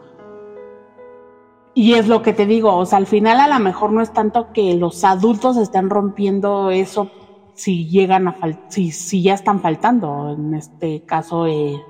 [1.73, 4.13] Y es lo que te digo, o sea, al final a lo mejor no es
[4.13, 7.11] tanto que los adultos estén rompiendo eso
[7.53, 8.35] si llegan a
[8.69, 11.81] si, si ya están faltando, en este caso eh,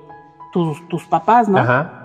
[0.52, 1.58] tus, tus papás, ¿no?
[1.58, 2.02] Ajá.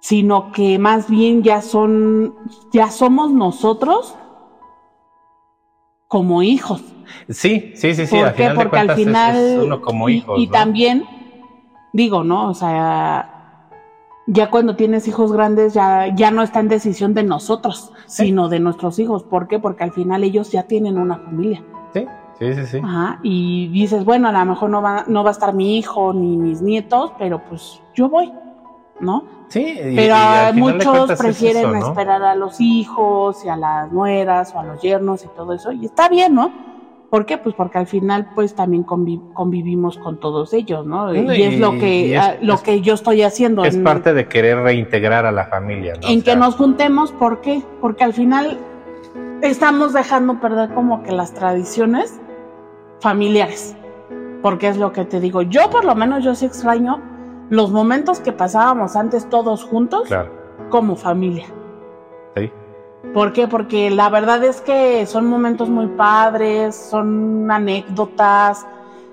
[0.00, 2.34] sino que más bien ya son,
[2.72, 4.16] ya somos nosotros
[6.08, 6.82] como hijos.
[7.28, 8.16] Sí, sí, sí, sí.
[8.16, 8.42] ¿Por al qué?
[8.42, 10.52] final de Porque al es- final, es uno como y, hijos, y ¿no?
[10.52, 11.04] también,
[11.92, 12.48] digo, ¿no?
[12.50, 13.34] O sea,
[14.26, 18.26] ya cuando tienes hijos grandes ya, ya no está en decisión de nosotros, Sí.
[18.26, 19.24] sino de nuestros hijos.
[19.24, 19.58] ¿Por qué?
[19.58, 21.62] Porque al final ellos ya tienen una familia.
[21.94, 22.06] Sí,
[22.38, 22.80] sí, sí, sí.
[22.84, 26.12] Ajá, y dices, bueno, a lo mejor no va, no va a estar mi hijo
[26.12, 28.30] ni mis nietos, pero pues yo voy,
[29.00, 29.24] ¿no?
[29.48, 30.14] Sí, y- Pero
[30.54, 31.88] y muchos es prefieren eso, ¿no?
[31.88, 35.72] esperar a los hijos y a las nueras o a los yernos y todo eso.
[35.72, 36.52] Y está bien, ¿no?
[37.10, 37.38] ¿Por qué?
[37.38, 41.14] Pues porque al final pues también convi- convivimos con todos ellos, ¿no?
[41.14, 43.64] Y, es lo que es- lo es- que yo estoy haciendo.
[43.64, 46.06] Es en, parte de querer reintegrar a la familia, ¿no?
[46.08, 47.62] en O sea, que nos juntemos, ¿por qué?
[47.80, 48.58] Porque al final
[49.40, 52.20] estamos dejando perder como que las tradiciones
[53.00, 53.74] familiares.
[54.42, 55.42] Porque es lo que te digo.
[55.42, 57.00] Yo por lo menos yo sí extraño
[57.50, 60.30] los momentos que pasábamos antes todos juntos Claro,
[60.68, 61.46] como familia.
[63.14, 63.48] ¿Por qué?
[63.48, 68.66] Porque la verdad es que son momentos muy padres, son anécdotas,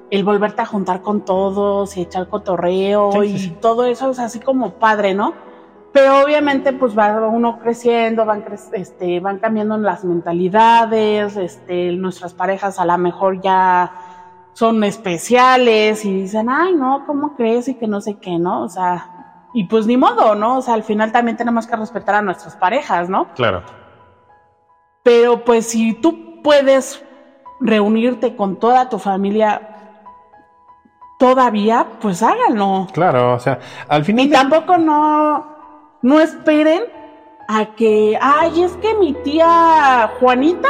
[0.10, 3.58] el volverte a juntar con todos y echar cotorreo Sí, y sí.
[3.62, 5.34] todo eso es así como padre, ¿no?
[5.92, 12.34] Pero obviamente pues va uno creciendo, van, cre- este, van cambiando las mentalidades, este, nuestras
[12.34, 13.92] parejas a lo mejor ya
[14.54, 17.68] son especiales y dicen, ay no, ¿cómo crees?
[17.70, 18.64] Y que no sé qué, ¿no?
[18.64, 19.15] O sea,
[19.56, 20.58] y pues ni modo, ¿no?
[20.58, 23.30] O sea, al final también tenemos que respetar a nuestras parejas, ¿no?
[23.34, 23.64] Claro.
[25.02, 27.04] Pero pues si tú puedes
[27.62, 29.62] reunirte con toda tu familia
[31.18, 32.88] todavía, pues háganlo.
[32.94, 35.46] Claro, o sea, al final Y de- tampoco no,
[36.02, 36.84] no esperen
[37.48, 40.70] a que, ay, es que mi tía Juanita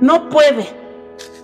[0.00, 0.81] no puede.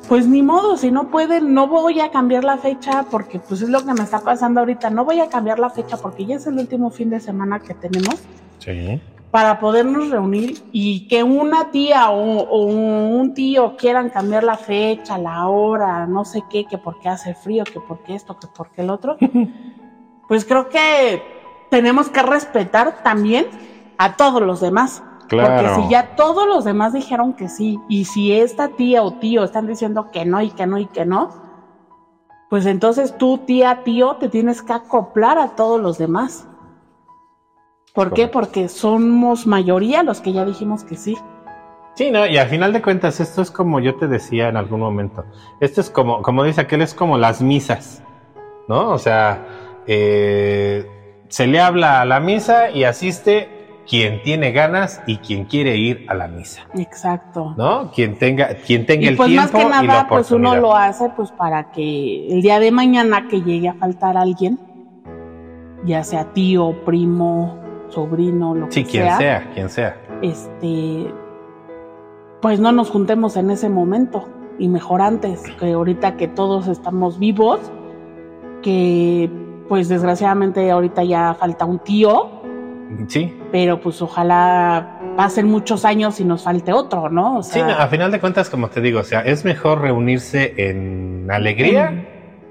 [0.09, 3.69] Pues ni modo, si no puede, no voy a cambiar la fecha porque pues es
[3.69, 4.89] lo que me está pasando ahorita.
[4.89, 7.75] No voy a cambiar la fecha porque ya es el último fin de semana que
[7.75, 8.17] tenemos
[8.59, 9.01] Sí.
[9.31, 15.19] para podernos reunir y que una tía o, o un tío quieran cambiar la fecha,
[15.19, 18.89] la hora, no sé qué, que porque hace frío, que porque esto, que porque el
[18.91, 19.19] otro,
[20.29, 21.23] pues creo que
[21.71, 23.47] tenemos que respetar también
[23.99, 25.03] a todos los demás.
[25.29, 25.69] Claro.
[25.69, 29.45] Porque si ya todos los demás dijeron que sí, y si esta tía o tío
[29.45, 31.31] están diciendo que no y que no y que no,
[32.49, 36.49] pues entonces tú, tía, tío, te tienes que acoplar a todos los demás.
[37.95, 38.29] ¿Por qué?
[38.29, 41.17] Porque somos mayoría los que ya dijimos que sí.
[41.95, 44.81] Sí, no, y al final de cuentas, esto es como yo te decía en algún
[44.81, 45.25] momento.
[45.61, 48.03] Esto es como, como dice aquel, es como las misas,
[48.69, 48.91] ¿no?
[48.91, 49.47] O sea,
[49.87, 50.89] eh,
[51.29, 53.58] se le habla a la misa y asiste
[53.89, 57.55] quien tiene ganas y quien quiere ir a la misa, Exacto.
[57.57, 57.91] ¿no?
[57.93, 60.57] Quien tenga, quien tenga Y el pues más tiempo que y la nada, pues uno
[60.57, 64.59] lo hace pues para que el día de mañana que llegue a faltar alguien,
[65.85, 69.97] ya sea tío, primo, sobrino, lo Sí, que quien sea, sea, quien sea.
[70.23, 71.13] este,
[72.43, 77.19] pues no nos juntemos en ese momento y mejor antes, que ahorita que todos estamos
[77.19, 77.61] vivos,
[78.63, 79.31] que
[79.69, 82.38] pues desgraciadamente ahorita ya falta un tío,
[83.09, 87.39] Sí, pero pues ojalá pasen muchos años y nos falte otro, ¿no?
[87.39, 89.81] O sí, sea, no, a final de cuentas, como te digo, o sea, es mejor
[89.83, 92.09] reunirse en alegría en,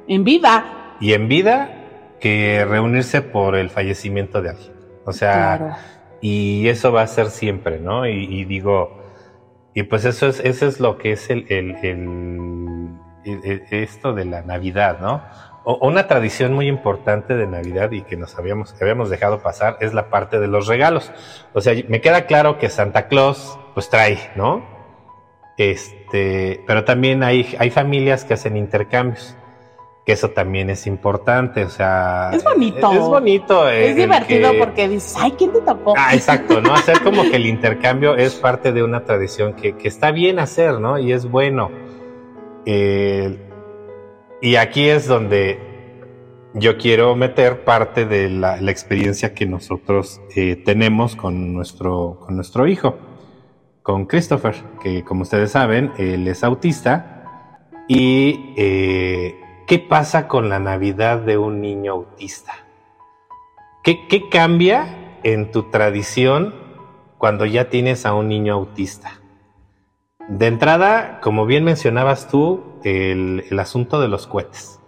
[0.08, 1.69] en vida, y en vida
[2.19, 4.73] que reunirse por el fallecimiento de alguien.
[5.06, 5.76] O sea, claro.
[6.21, 8.06] y eso va a ser siempre, ¿no?
[8.08, 9.02] Y, y digo,
[9.73, 12.89] y pues eso es, eso es lo que es el, el- el-
[13.26, 15.21] el- el- esto de la Navidad, ¿no?
[15.69, 19.75] O- una tradición muy importante de Navidad y que nos habíamos, que habíamos dejado pasar
[19.82, 21.12] es la parte de los regalos.
[21.53, 24.63] O sea, me queda claro que Santa Claus pues trae, ¿no?
[25.58, 29.36] Este, pero también hay, hay familias que hacen intercambios.
[30.06, 32.30] Que eso también es importante, o sea.
[32.32, 32.93] Es bonito.
[32.93, 33.69] Es, bonito.
[33.69, 35.95] Es divertido que- porque dices, ay, ¿quién te tocó?
[35.97, 36.73] Ah, exacto, ¿no?
[36.75, 40.80] Hacer como que el intercambio es parte de una tradición que, que está bien hacer,
[40.80, 40.97] ¿no?
[40.97, 41.69] Y es bueno.
[42.65, 43.38] Eh,
[44.41, 45.60] y aquí es donde
[46.54, 52.67] yo quiero meter parte de la, experiencia que nosotros eh, tenemos con nuestro, con nuestro
[52.67, 52.97] hijo,
[53.84, 57.23] con Christopher, que como ustedes saben, él es autista.
[57.88, 62.54] Y eh, ¿qué pasa con la Navidad de un niño autista?
[63.84, 66.54] ¿Qué, qué cambia en tu tradición
[67.17, 69.21] cuando ya tienes a un niño autista?
[70.28, 74.80] De entrada, como bien mencionabas tú, el, asunto de los cohetes,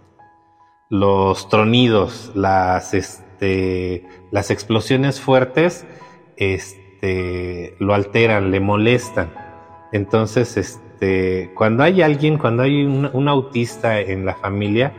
[0.88, 5.86] los tronidos, las, este, las explosiones fuertes,
[6.36, 9.32] este, lo alteran, le molestan.
[9.92, 14.92] Entonces, este, cuando hay alguien, cuando hay un, autista en la familia,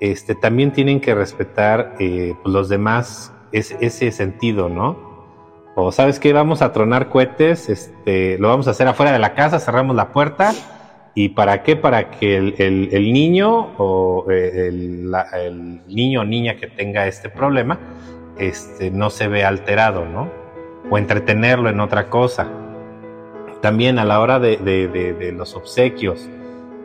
[0.00, 5.10] este, también tienen que respetar eh, pues, los demás es- ese sentido, ¿no?
[5.76, 9.34] O sabes que vamos a tronar cohetes, este, lo vamos a hacer afuera de la
[9.34, 10.52] casa, cerramos la puerta.
[11.14, 11.76] ¿Y para qué?
[11.76, 16.66] Para que el, el- el niño o eh, el, la- el niño o niña que
[16.68, 17.78] tenga este problema
[18.38, 20.30] este, no se vea alterado, ¿no?
[20.90, 22.48] O entretenerlo en otra cosa.
[23.60, 26.28] También a la hora de, de- de- de los obsequios,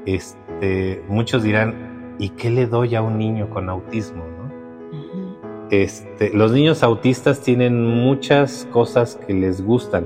[0.06, 4.24] este, muchos dirán, ¿y qué le doy a un niño con autismo?
[4.26, 5.68] ¿no?
[5.72, 10.06] Este, los niños autistas tienen muchas cosas que les gustan,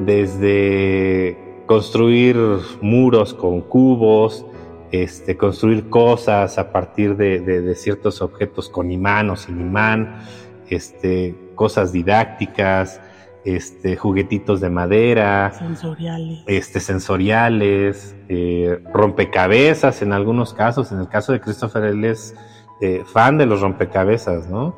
[0.00, 2.36] desde construir
[2.80, 4.46] muros con cubos,
[4.92, 10.20] este, construir cosas a partir de, de- de ciertos objetos con imán o sin imán,
[10.68, 13.00] este, cosas didácticas,
[13.44, 16.42] este, juguetitos de madera, Sensoriales.
[16.46, 20.90] este, sensoriales, eh, rompecabezas en algunos casos.
[20.92, 22.34] En el caso de Christopher, él es
[22.80, 24.74] eh, fan de los rompecabezas, ¿no?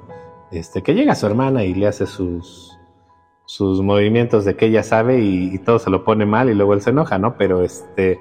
[0.53, 2.67] Este, que llega su hermana y le hace sus,
[3.48, 6.74] sus movimientos de que ella sabe y, y todo se lo pone mal y luego
[6.74, 7.34] él se enoja, ¿no?
[7.38, 8.18] Pero este,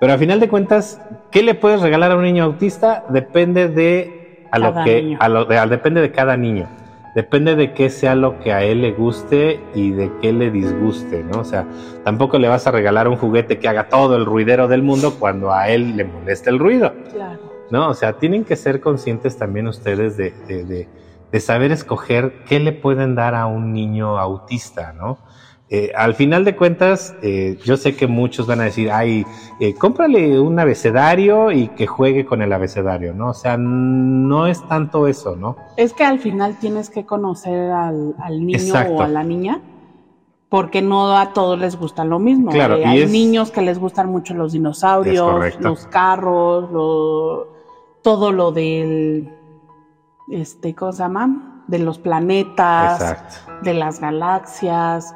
[0.00, 0.98] pero a final de cuentas,
[1.30, 3.04] ¿qué le puedes regalar a un niño autista?
[3.10, 4.10] Depende de
[4.50, 6.68] a lo Cada que, a lo, de- depende de cada niño.
[7.14, 11.22] Depende de qué sea lo que a él le guste y de qué le disguste,
[11.22, 11.40] ¿no?
[11.40, 11.66] O sea,
[12.02, 15.52] tampoco le vas a regalar un juguete que haga todo el ruidero del mundo cuando
[15.52, 17.52] a él le molesta el ruido, Claro.
[17.68, 17.90] ¿no?
[17.90, 20.88] O sea, tienen que ser conscientes también ustedes de, de, de-
[21.32, 25.18] de saber escoger qué le pueden dar a un niño autista, ¿no?
[25.70, 29.24] Eh, al final de cuentas, eh, yo sé que muchos van a decir, ay,
[29.58, 33.30] eh, cómprale un abecedario y que juegue con el abecedario, ¿no?
[33.30, 35.56] O sea, no es tanto eso, ¿no?
[35.78, 38.92] Es que al final tienes que conocer al, al niño Exacto.
[38.96, 39.62] o a la niña,
[40.50, 42.50] porque no a todos les gusta lo mismo.
[42.50, 47.46] Claro, Eh, y hay es- niños que les gustan mucho los dinosaurios, los carros, lo-
[48.02, 49.30] todo lo del,
[50.28, 51.62] este, ¿cómo se llama?
[51.66, 53.52] De los planetas, Exacto.
[53.62, 55.14] de las galaxias,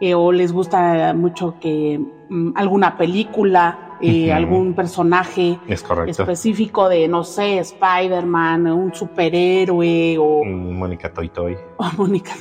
[0.00, 7.08] eh, o les gusta mucho que mm, alguna película, eh, algún personaje Es específico de,
[7.08, 11.56] no sé, Spider-Man, un superhéroe o, Mónica Toy Toy.
[11.78, 12.32] o Mónica.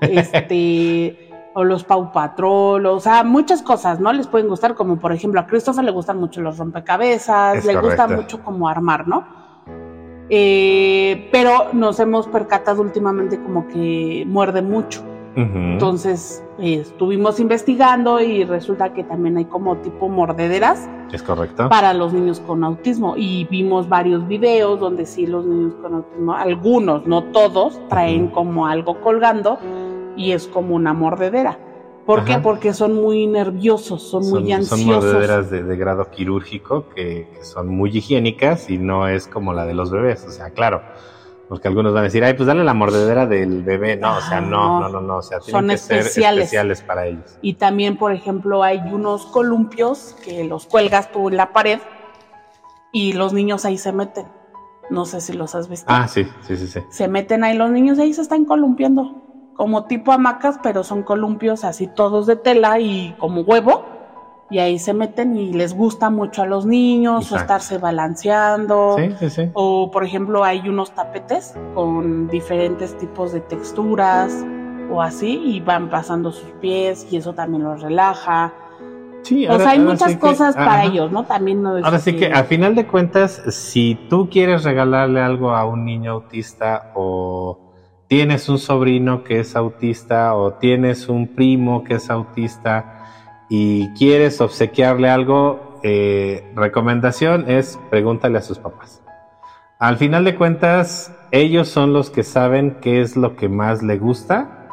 [0.00, 4.12] Este, o los Pau Patrol, o sea, muchas cosas, ¿no?
[4.12, 7.78] Les pueden gustar, como por ejemplo a Christopher le gustan mucho los rompecabezas, Es le
[7.78, 9.41] gusta mucho como armar, ¿no?
[10.34, 15.02] Eh, pero nos hemos percatado últimamente como que muerde mucho.
[15.34, 21.70] Entonces eh, estuvimos investigando y resulta que también hay como tipo mordederas es correcto.
[21.70, 26.34] para los niños con autismo y vimos varios videos donde sí los niños con autismo,
[26.34, 29.58] algunos, no todos, traen como algo colgando
[30.16, 31.58] y es como una mordedera.
[32.06, 32.38] ¿Por qué?
[32.38, 34.84] Porque son muy nerviosos, son, muy son ansiosos.
[35.04, 39.64] mordederas de, de grado quirúrgico que, que son muy higiénicas y no es como la
[39.66, 40.24] de los bebés.
[40.26, 40.82] O sea, claro,
[41.48, 43.96] porque algunos van a decir, ay, pues dale la mordedera del bebé.
[43.96, 44.80] No, o sea, Ah, no, no.
[44.80, 45.16] no, no, no.
[45.18, 46.44] O sea, tienen Son que ser especiales.
[46.44, 47.38] especiales para ellos.
[47.40, 51.78] Y también, por ejemplo, hay unos columpios que los cuelgas tú en la pared
[52.92, 54.26] y los niños ahí se meten.
[54.90, 55.86] No sé si los has visto.
[55.88, 56.80] Ah, sí, sí, sí, sí.
[56.90, 59.21] se meten ahí los niños ahí se están columpiando
[59.56, 63.84] como tipo hamacas pero son columpios así todos de tela y como huevo
[64.50, 67.42] y ahí se meten y les gusta mucho a los niños o Exacto.
[67.42, 69.50] estarse balanceando Sí, sí, sí.
[69.54, 74.44] o por ejemplo hay unos tapetes con diferentes tipos de texturas
[74.90, 78.52] o así y van pasando sus pies y eso también los relaja
[79.22, 80.84] Sí, o ahora- sea hay muchas sí que- cosas para ajá.
[80.84, 84.28] ellos no también no es Ahora sí que que- a final de cuentas, si tú
[84.28, 87.56] quieres regalarle algo a un niño autista o
[88.12, 93.06] tienes un sobrino que es autista o tienes un primo que es autista
[93.48, 99.02] y quieres obsequiarle algo, eh, recomendación es pregúntale a sus papás.
[99.78, 103.96] Al final de cuentas, ellos son los que saben qué es lo que más le
[103.96, 104.68] gusta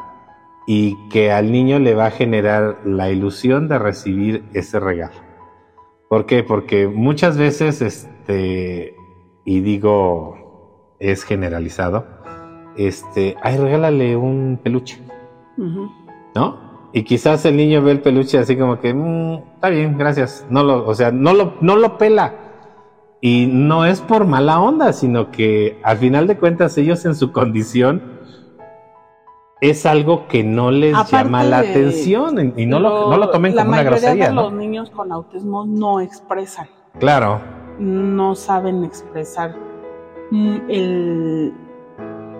[0.66, 5.16] y que al niño le va a generar la ilusión de recibir ese regalo.
[6.10, 6.42] ¿Por qué?
[6.42, 8.94] Porque muchas veces, este,
[9.46, 12.19] y digo, es generalizado,
[12.86, 15.00] este, ay, regálale un peluche.
[16.34, 16.56] ¿no?
[16.92, 20.46] Y quizás el niño ve el peluche así como que, "Mm, está bien, gracias.
[20.50, 22.34] No lo, o sea, no lo, no lo pela.
[23.20, 27.32] Y no es por mala onda, sino que al final de cuentas ellos en su
[27.32, 28.02] condición
[29.60, 33.28] es algo que no les Aparte llama la de- atención y no lo, no lo
[33.30, 34.42] tomen la como una mayoría grosería, de ¿no?
[34.44, 36.66] los niños con autismo no expresan
[36.98, 37.40] Claro,
[37.78, 39.54] no saben expresar
[40.30, 41.52] mm, el-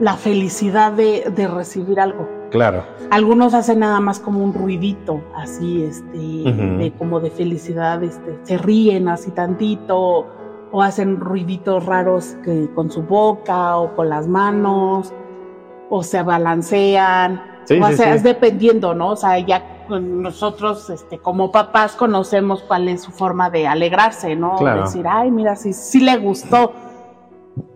[0.01, 2.29] la felicidad de, de recibir algo.
[2.51, 2.85] claro.
[3.11, 8.57] Algunos hacen nada más como un ruidito, así, este, de como de felicidad, este, se
[8.57, 10.27] ríen así tantito,
[10.73, 15.13] o hacen ruiditos raros que con su boca o con las manos,
[15.91, 18.17] o se balancean, Sí, o sí, sea, sí.
[18.17, 19.11] es dependiendo, ¿no?
[19.11, 24.57] O sea, ya nosotros, este, como papás, conocemos cuál es su forma de alegrarse, ¿no?
[24.57, 24.83] Claro.
[24.83, 26.73] Decir, ay, mira, sí, sí le gustó.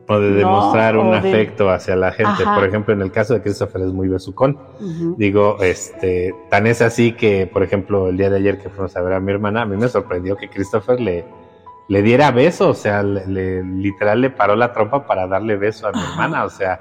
[0.06, 2.42] O de No, demostrar un de- afecto hacia la gente.
[2.42, 2.54] Ajá.
[2.56, 4.58] Por ejemplo, en el caso de Christopher es muy besucón.
[5.16, 9.00] Digo, este, tan es así que, por ejemplo, el día de ayer que fuimos a
[9.02, 11.24] ver a mi hermana, a mí me sorprendió que Christopher le,
[11.88, 15.86] le diera beso, o sea, le, le- literal le paró la trompa para darle beso
[15.86, 16.10] a mi Ajá.
[16.12, 16.80] hermana, o sea,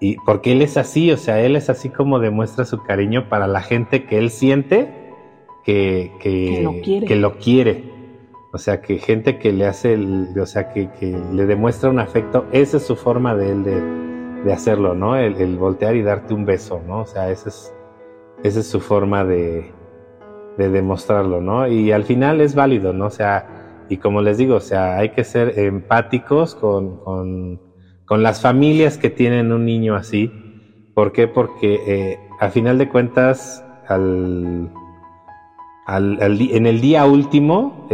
[0.00, 3.46] y porque él es así, o sea, él es así como demuestra su cariño para
[3.46, 4.92] la gente que él siente
[5.64, 7.06] que, que, Que lo quiere.
[7.06, 7.89] que lo quiere.
[8.52, 12.00] O sea, que gente que le hace, el- o sea, que, que le demuestra un
[12.00, 13.80] afecto, esa es su forma de él de,
[14.44, 15.16] de hacerlo, ¿no?
[15.16, 17.00] El, el voltear y darte un beso, ¿no?
[17.02, 17.72] O sea, esa es,
[18.42, 19.72] esa es su forma de,
[20.58, 21.68] de demostrarlo, ¿no?
[21.68, 23.06] Y al final es válido, ¿no?
[23.06, 23.46] O sea,
[23.88, 27.60] y como les digo, o sea, hay que ser empáticos con, con,
[28.04, 30.32] con las familias que tienen un niño así.
[30.94, 31.28] ¿Por qué?
[31.28, 34.70] Porque eh, a final de cuentas, al,
[35.86, 37.86] al- al en el día último,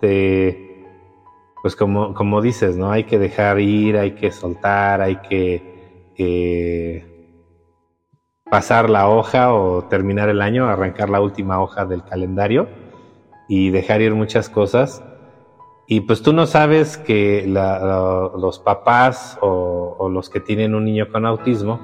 [0.00, 2.90] pues como, como dices, ¿no?
[2.90, 7.04] Hay que dejar ir, hay que soltar, hay que eh,
[8.50, 12.68] pasar la hoja o terminar el año, arrancar la última hoja del calendario
[13.48, 15.02] y dejar ir muchas cosas.
[15.88, 21.08] Y pues tú no sabes que los papás o, o los que tienen un niño
[21.10, 21.80] con autismo,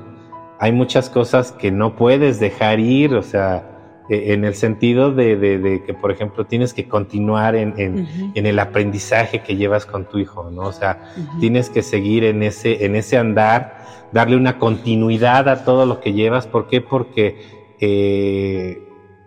[0.59, 3.72] hay muchas cosas que no puedes dejar ir, o sea,
[4.13, 7.95] eh, en el sentido de, de- de que, por ejemplo, tienes que continuar en, en-
[8.35, 10.63] en el aprendizaje que llevas con tu hijo, ¿no?
[10.63, 10.99] O sea,
[11.41, 13.73] tienes que seguir en ese, en ese andar,
[14.13, 16.47] darle una continuidad a todo lo que llevas.
[16.47, 16.81] ¿Por qué?
[16.81, 17.37] Porque
[17.81, 18.79] eh,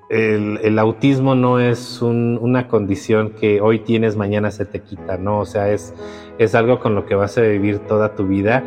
[0.09, 5.17] el, el autismo no es un- una condición que hoy tienes, mañana se te quita,
[5.17, 5.39] ¿no?
[5.39, 5.93] O sea, es,
[6.38, 8.63] es algo con lo que vas a vivir toda tu vida.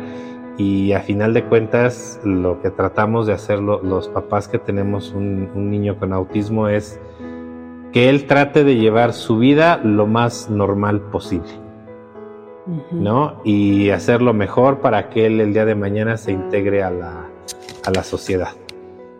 [0.59, 5.13] Y a final de cuentas, lo que tratamos de hacer lo- los papás que tenemos
[5.13, 6.99] un, un niño con autismo es
[7.93, 11.49] que él trate de llevar su vida lo más normal posible.
[12.91, 13.41] ¿no?
[13.43, 17.25] Y hacerlo mejor para que él el día de mañana se integre a la,
[17.85, 18.51] a la sociedad.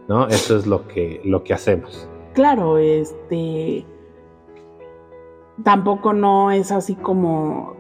[0.08, 0.28] ¿no?
[0.28, 2.08] Eso es lo que, lo que hacemos.
[2.34, 3.86] Claro, este
[5.64, 7.74] tampoco no es así como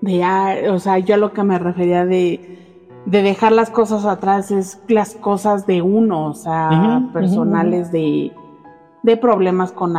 [0.00, 2.69] de, ah, o sea, yo a lo que me refería de,
[3.06, 8.32] de dejar las cosas atrás es las cosas de uno, o sea, personales de
[9.02, 9.94] de problemas con,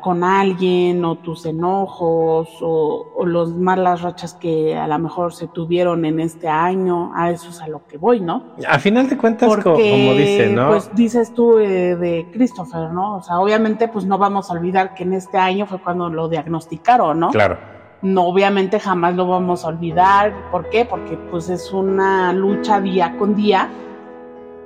[0.00, 5.46] con alguien o tus enojos o, o los malas rachas que a lo mejor se
[5.46, 8.54] tuvieron en este año, a eso es a lo que voy, ¿no?
[8.66, 9.78] A final de cuentas, como
[10.14, 10.68] dice, ¿no?
[10.68, 13.16] Pues dices tú eh, de Christopher, ¿no?
[13.16, 16.28] O sea, obviamente pues no vamos a olvidar que en este año fue cuando lo
[16.28, 17.30] diagnosticaron, ¿no?
[17.30, 17.79] Claro.
[18.02, 20.50] No, obviamente jamás lo vamos a olvidar.
[20.50, 20.84] ¿Por qué?
[20.84, 23.68] Porque pues es una lucha día con día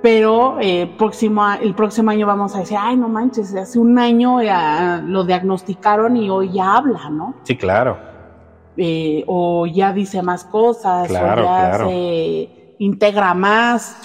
[0.04, 4.38] pero eh, próximo, el próximo año vamos a decir, ay, no manches, hace un año
[4.42, 4.52] eh,
[5.06, 7.32] lo diagnosticaron y hoy ya habla, ¿no?
[7.44, 7.96] Sí, claro.
[8.76, 14.02] Eh, o ya dice más cosas, o ya se integra más,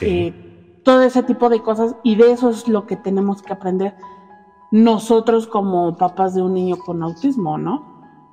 [0.83, 3.93] todo ese tipo de cosas, y de eso es lo que tenemos que aprender
[4.71, 7.88] nosotros como papás de un niño con autismo, ¿no?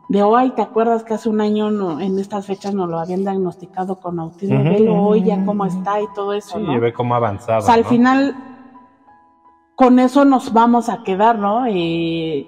[0.09, 3.23] De hoy, ¿te acuerdas que hace un año no, en estas fechas nos lo habían
[3.23, 4.63] diagnosticado con autismo?
[4.63, 7.59] Velo hoy ya cómo está y todo eso, sí, ve cómo avanzaba.
[7.59, 8.37] O sea, al final,
[9.75, 11.67] con eso nos vamos a quedar, ¿no?
[11.67, 12.47] Eh,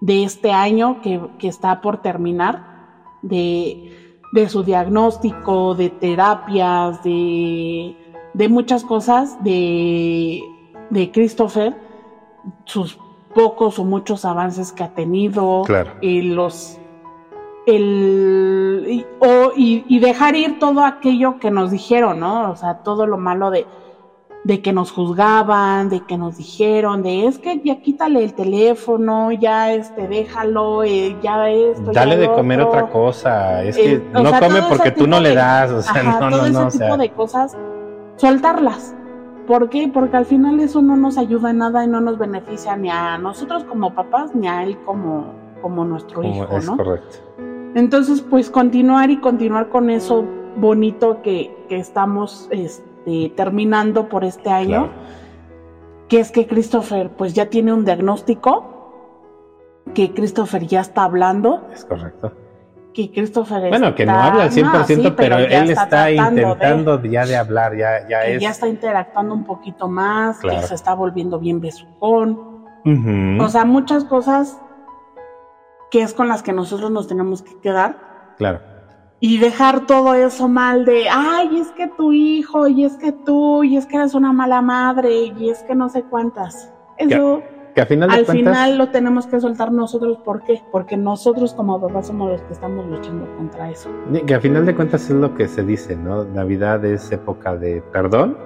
[0.00, 7.96] de este año que, que, está por terminar, de, de su diagnóstico, de terapias, de,
[8.34, 10.42] de muchas cosas, de,
[10.90, 11.74] de Christopher,
[12.64, 12.98] sus
[13.34, 15.92] pocos o muchos avances que ha tenido, claro.
[16.02, 16.78] y los
[17.68, 22.50] el, y, o, y, dejar ir todo aquello que nos dijeron, ¿no?
[22.50, 23.66] O sea, todo lo malo de,
[24.44, 29.32] de que nos juzgaban, de que nos dijeron, de es que ya quítale el teléfono,
[29.32, 31.92] ya este, déjalo, eh, ya esto.
[31.92, 35.70] Dale de comer otra cosa, es que eh, no come porque tú no le das,
[35.70, 37.56] o sea, no, todo no, ese tipo de cosas,
[38.16, 38.94] soltarlas.
[39.46, 39.90] ¿Por qué?
[39.92, 43.16] Porque al final eso no nos ayuda en nada y no nos beneficia ni a
[43.18, 46.76] nosotros como papás ni a él como, como nuestro hijo, es ¿no?
[46.76, 47.18] Correcto.
[47.74, 50.24] Entonces, pues continuar y continuar con eso
[50.56, 54.90] bonito que, estamos este, terminando por este año,
[56.08, 58.74] que es que Christopher pues ya tiene un diagnóstico,
[59.94, 61.66] que Christopher ya está hablando.
[61.72, 62.32] Es correcto.
[62.94, 67.76] Que Christopher Bueno, que no habla al 100%, pero, él está, intentando ya de hablar,
[67.76, 68.40] ya, ya es...
[68.40, 72.58] Ya está interactuando un poquito más, que se está volviendo bien besucón.
[73.40, 74.58] O sea, muchas cosas
[75.90, 78.34] que es con las que nosotros nos tenemos que quedar.
[78.36, 78.60] Claro.
[79.20, 83.64] Y dejar todo eso mal de, ay, es que tu hijo, y es que tú,
[83.64, 86.72] y es que eres una mala madre, y es que no sé cuántas.
[86.98, 87.42] Eso
[87.74, 90.18] que, final al final lo tenemos que soltar nosotros.
[90.24, 90.62] ¿Por qué?
[90.72, 93.88] Porque nosotros como papás somos los que estamos luchando contra eso.
[94.26, 96.24] Que a final de cuentas es lo que se dice, ¿no?
[96.24, 98.36] Navidad es época de perdón.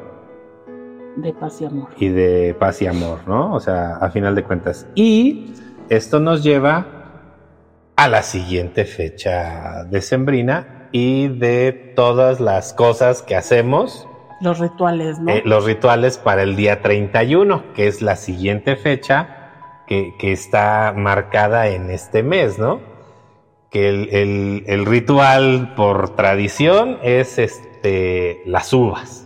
[1.16, 1.88] De paz y amor.
[1.98, 3.54] Y de paz y amor, ¿no?
[3.54, 4.86] O sea, a final de cuentas.
[4.94, 5.54] Y
[5.88, 7.01] esto nos lleva
[8.02, 14.08] a la siguiente fecha decembrina y de todas las cosas que hacemos.
[14.40, 15.30] Los rituales, ¿no?
[15.30, 21.68] Eh, los rituales para el día 31, que es la siguiente fecha que, está marcada
[21.68, 22.80] en este mes, ¿no?
[23.70, 29.21] Que el, el ritual por tradición es este, las uvas.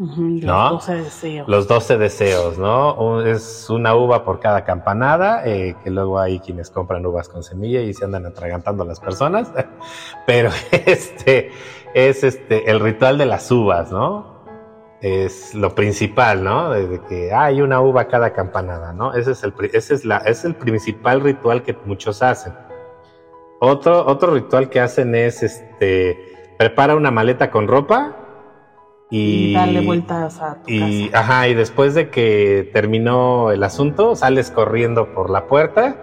[0.00, 1.48] Los 12 deseos.
[1.48, 3.20] Los 12 deseos, ¿no?
[3.20, 7.82] Es una uva por cada campanada, eh, que luego hay quienes compran uvas con semilla
[7.82, 9.52] y se andan atragantando a las personas.
[10.26, 11.52] Pero este
[11.92, 14.40] es este el ritual de las uvas, ¿no?
[15.02, 16.70] Es lo principal, ¿no?
[16.70, 19.12] Desde que hay una uva cada campanada, ¿no?
[19.12, 22.54] Ese es el, ese es la, es el principal ritual que muchos hacen.
[23.60, 28.19] Otro, otro ritual que hacen es este prepara una maleta con ropa
[29.10, 34.50] y, darle vueltas a tu y, Ajá, y después de que terminó el asunto, sales
[34.50, 35.96] corriendo por la puerta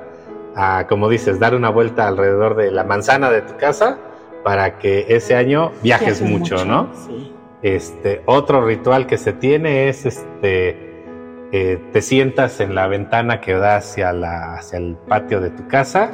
[0.55, 3.97] a, como dices, dar una vuelta alrededor de la manzana de tu casa
[4.43, 6.89] para que ese año viajes, mucho, ¿no?
[6.93, 7.33] Sí.
[7.61, 10.87] Este, otro ritual que se tiene es este,
[11.51, 15.67] eh, te sientas en la ventana que da hacia, la, hacia el patio de tu
[15.67, 16.11] casa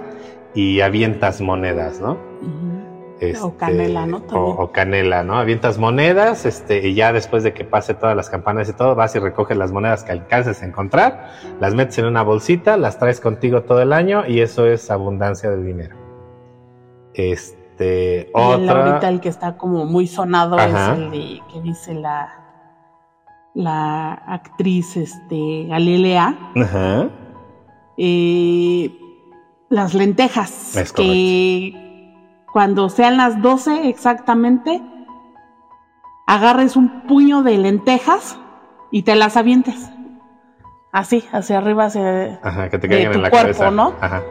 [0.53, 2.11] y avientas monedas, ¿no?
[2.11, 2.72] o
[3.19, 4.23] este, canela, ¿no?
[4.31, 5.37] O, canela, ¿no?
[5.37, 9.15] Avientas monedas, este, y ya después de que pase todas las campanas y todo, vas
[9.15, 13.19] y recoges las monedas que alcances a encontrar, las metes en una bolsita, las traes
[13.19, 15.95] contigo todo el año y eso es abundancia de dinero.
[17.13, 18.85] Este, y otra.
[18.85, 22.39] ahorita el que está como muy sonado es el de que dice la
[23.53, 26.37] la actriz este Galilea.
[26.55, 27.09] Ajá.
[27.97, 28.91] Eh,
[29.69, 31.82] las lentejas que
[32.53, 34.81] cuando sean las 12 exactamente,
[36.27, 38.37] agarres un puño de lentejas
[38.91, 39.89] y te las avientes.
[40.91, 43.71] así, hacia arriba, hacia Ajá, que te de caigan tu en la cuerpo, cabeza.
[43.71, 43.93] ¿no?
[43.99, 44.21] Ajá.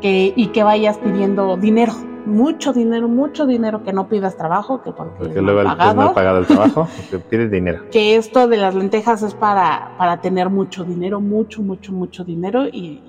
[0.00, 1.92] que, y que vayas pidiendo dinero,
[2.26, 5.78] mucho dinero, mucho dinero, que no pidas trabajo, que porque, Porque luego el, mal es
[5.78, 7.84] mal pagado, pagado el trabajo, te pides dinero.
[7.92, 12.66] que esto de las lentejas es para, para tener mucho dinero, mucho, mucho, mucho dinero,
[12.66, 13.02] y,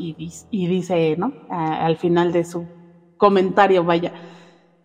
[0.51, 1.33] y, dice, ¿no?
[1.49, 2.67] A- al final de su
[3.17, 4.13] comentario, vaya,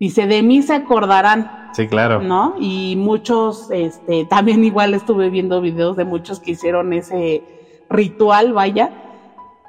[0.01, 2.20] dice, de mí se acordarán, Sí, claro.
[2.20, 2.55] ¿no?
[2.59, 7.44] Y muchos, este, también igual estuve viendo videos de muchos que hicieron ese
[7.88, 8.90] ritual, vaya,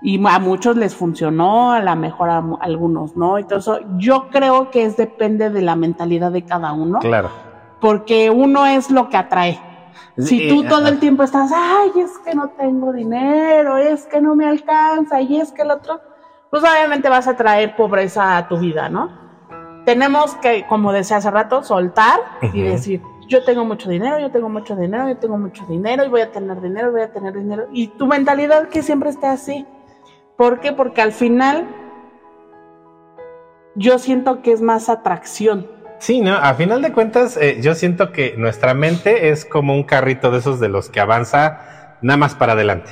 [0.01, 3.37] y a muchos les funcionó, a lo mejor a mu- algunos no.
[3.37, 7.29] Entonces, yo creo que es depende de la mentalidad de cada uno, Claro.
[7.79, 9.59] porque uno es lo que atrae.
[10.17, 14.21] Si tú Sí, todo el tiempo estás, ay, es que no tengo dinero, es que
[14.21, 15.99] no me alcanza, y es que el otro,
[16.49, 19.20] pues obviamente vas a traer pobreza a tu vida, ¿no?
[19.85, 22.19] Tenemos que, como decía hace rato, soltar
[22.53, 26.09] y decir, yo tengo mucho dinero, yo tengo mucho dinero, yo tengo mucho dinero, y
[26.09, 27.67] voy a tener dinero, voy a tener dinero.
[27.71, 29.65] Y tu mentalidad que siempre esté así.
[30.37, 30.73] ¿Por qué?
[30.73, 31.67] Porque al final
[33.75, 35.67] yo siento que es más atracción.
[35.99, 36.35] Sí, ¿no?
[36.35, 40.39] A final de cuentas, eh, yo siento que nuestra mente es como un carrito de
[40.39, 42.91] esos de los que avanza nada más para adelante.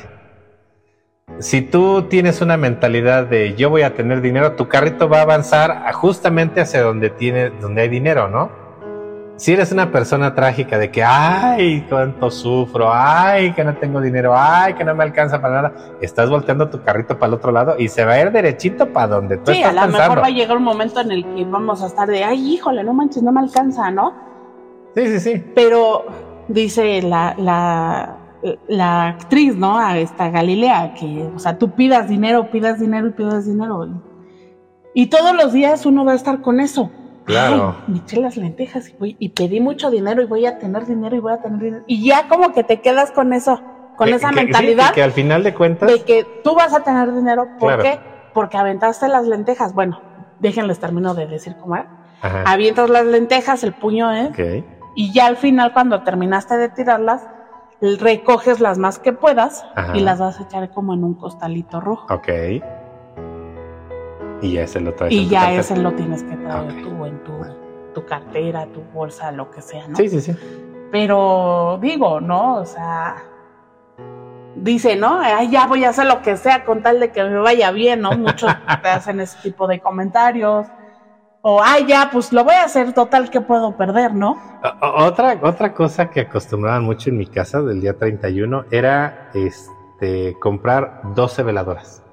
[1.38, 5.22] Si tú tienes una mentalidad de yo voy a tener dinero, tu carrito va a
[5.22, 8.50] avanzar a- justamente hacia donde tiene, donde hay dinero, ¿no?
[9.38, 14.34] Si eres una persona trágica de que, ay, cuánto sufro, ay, que no tengo dinero,
[14.36, 17.76] ay, que no me alcanza para nada, estás volteando tu carrito para el otro lado
[17.80, 20.10] y se va a ir derechito para donde tú Sí, a estás lo pensando.
[20.10, 22.84] mejor va a llegar un momento en el que vamos a estar de, ay, híjole,
[22.84, 24.14] no manches, no me alcanza, ¿no?
[24.94, 25.44] Sí, sí, sí.
[25.56, 26.06] Pero
[26.50, 28.18] dice la, la,
[28.68, 29.78] la actriz, ¿no?
[29.78, 34.02] A esta Galilea, que, o sea, tú pidas dinero, pidas dinero y pidas dinero.
[34.94, 36.90] Y todos los días uno va a estar con eso.
[37.26, 37.76] Claro.
[37.88, 40.86] Ay, me eché las lentejas y, voy, y pedí mucho dinero y voy a tener
[40.88, 41.84] dinero y voy a tener dinero.
[41.86, 43.62] Y ya como que te quedas con eso,
[43.98, 46.74] con Que- esa que- sí, mentalidad que al final de cuentas, de que tú vas
[46.74, 47.46] a tener dinero.
[47.60, 47.84] ¿Por Claro.
[47.84, 48.00] qué?
[48.34, 49.74] Porque aventaste las lentejas.
[49.76, 50.02] Bueno,
[50.40, 51.88] déjenles termino de decir cómo era.
[52.22, 52.44] Ajá.
[52.48, 54.28] Avientas las lentejas, el puño, ¿eh?
[54.32, 54.66] Ok.
[54.96, 57.28] Y ya al final, cuando terminaste de tirarlas,
[57.82, 59.96] recoges las más que puedas Ajá.
[59.96, 62.14] y las vas a echar como en un costalito rojo.
[62.14, 62.28] Ok.
[64.42, 65.14] Y ya ese lo traes.
[65.14, 65.62] en Y tu ya cartera.
[65.62, 66.82] ese lo tienes que traer Ok.
[66.84, 67.32] tú en tu,
[67.94, 69.96] tu cartera, tu bolsa, lo que sea, ¿no?
[69.96, 70.36] Sí, sí, sí.
[70.92, 72.56] Pero digo, ¿no?
[72.56, 73.18] O sea,
[74.56, 75.20] dice, ¿no?
[75.20, 78.02] Ay, ya voy a hacer lo que sea con tal de que me vaya bien,
[78.02, 78.12] ¿no?
[78.14, 78.52] Muchos
[78.82, 80.68] te hacen ese tipo de comentarios.
[81.42, 84.38] O, ay, ya, pues lo voy a hacer total que puedo perder, ¿no?
[84.82, 91.02] Otra, otra cosa que acostumbraban mucho en mi casa del día 31 era este, comprar
[91.16, 92.04] 12 veladoras.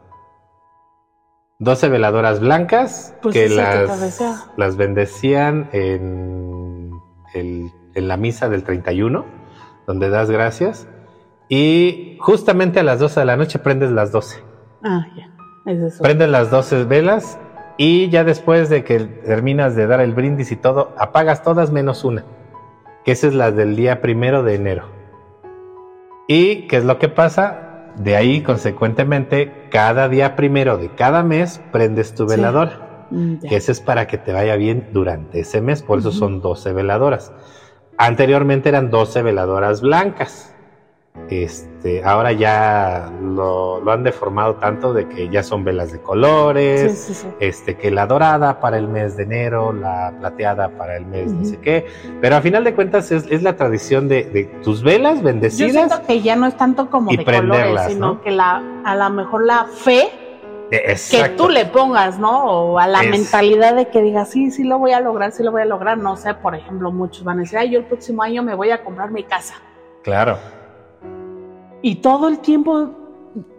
[1.58, 4.20] 12 veladoras blancas Pues que las,
[4.56, 6.90] las bendecían en,
[7.34, 9.24] el- en la misa del 31,
[9.86, 10.86] donde das gracias.
[11.48, 14.42] Y justamente a las 12 de la noche prendes las 12.
[14.84, 15.30] Ah, ya.
[15.72, 16.02] Es eso.
[16.02, 17.38] Prendes las 12 velas
[17.76, 22.04] y ya después de que terminas de dar el brindis y todo, apagas todas menos
[22.04, 22.24] una,
[23.04, 24.84] que esa es la del día primero de enero.
[26.28, 27.92] ¿Y qué es lo que pasa?
[27.96, 33.72] De ahí, consecuentemente, cada día primero de cada mes prendes tu veladora, Mm, que ese
[33.72, 37.32] es para que te vaya bien durante ese mes, por eso son 12 veladoras.
[37.98, 40.54] Anteriormente eran 12 veladoras blancas.
[41.28, 46.92] Este, ahora ya lo, lo han deformado tanto de que ya son velas de colores,
[47.04, 47.28] Sí, sí, sí.
[47.40, 51.40] este, que la dorada para el mes de enero, la plateada para el mes no
[51.40, 51.50] Ujú.
[51.50, 51.86] sé qué,
[52.20, 55.72] pero a final de cuentas es, es la tradición de, de tus velas Yo bendecidas.
[55.72, 58.20] siento que ya no es tanto como y de colores, sino ¿no?
[58.20, 60.08] que la, a lo mejor la fe
[60.70, 62.44] Eh, que tú le pongas, ¿no?
[62.44, 65.42] O a la Es- mentalidad de que digas, sí, sí lo voy a lograr, sí
[65.44, 65.96] lo voy a lograr.
[65.98, 68.70] No sé, por ejemplo, muchos van a decir, ay, yo el próximo año me voy
[68.70, 69.54] a comprar mi casa.
[70.02, 70.38] Claro,
[71.86, 72.90] Y todo el tiempo,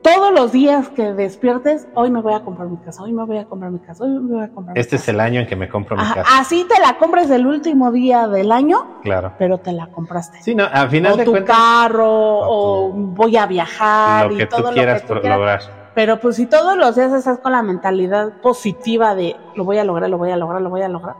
[0.02, 3.38] todos los días que despiertes, hoy me voy a comprar mi casa, hoy me voy
[3.38, 5.12] a comprar mi casa, hoy me voy a comprar mi este es casa.
[5.12, 6.40] el año en que me compro mi Ajá, casa.
[6.42, 9.32] así te la compres el último día del año, Claro.
[9.40, 10.42] pero te la compraste.
[10.42, 14.34] Sí, no, a final o de tu cuentas, carro, o o, voy a viajar, lo
[14.36, 15.38] y tú todo quieras lo que tú quieras.
[15.40, 15.62] lograr.
[15.96, 19.86] Pero pues si todos los días estás con la mentalidad positiva de lo voy a
[19.86, 21.16] lograr, lo voy a lograr, lo voy a lograr,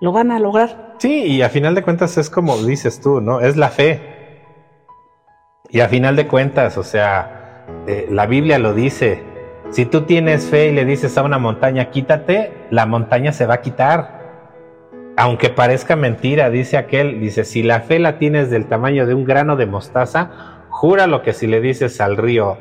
[0.00, 0.96] lo van a lograr.
[0.98, 3.38] Sí, y a final de cuentas es como dices tú, ¿no?
[3.38, 4.16] Es la fe.
[5.72, 9.22] Y a final de cuentas, o sea, eh, la Biblia lo dice.
[9.70, 13.54] Si tú tienes fe y le dices a una montaña, quítate, la montaña se va
[13.54, 14.18] a quitar.
[15.16, 19.24] Aunque parezca mentira, dice aquel, dice, si la fe la tienes del tamaño de un
[19.24, 22.58] grano de mostaza, jura lo que si le dices al río,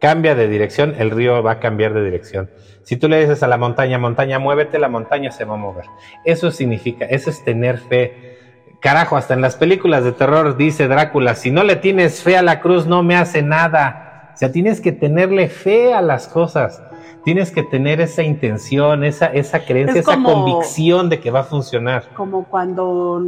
[0.00, 2.50] cambia de dirección, el río va a cambiar de dirección.
[2.82, 5.86] Si tú le dices a la montaña, montaña, muévete, la montaña se va a mover.
[6.26, 8.33] Eso significa, eso es tener fe.
[8.80, 12.42] Carajo, hasta en las películas de terror dice Drácula, si no le tienes fe a
[12.42, 14.30] la cruz no me hace nada.
[14.34, 16.82] O sea, tienes que tenerle fe a las cosas.
[17.24, 21.44] Tienes que tener esa intención, esa, esa creencia, Es esa convicción de que va a
[21.44, 22.10] funcionar.
[22.14, 23.22] Como cuando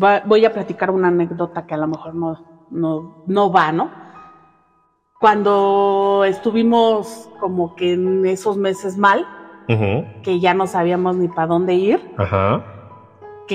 [0.00, 3.90] va- voy a platicar una anécdota que a lo mejor no, no, no va, ¿no?
[5.20, 9.26] Cuando estuvimos como que en esos meses mal,
[10.22, 12.62] que ya no sabíamos ni para dónde ir, Ajá.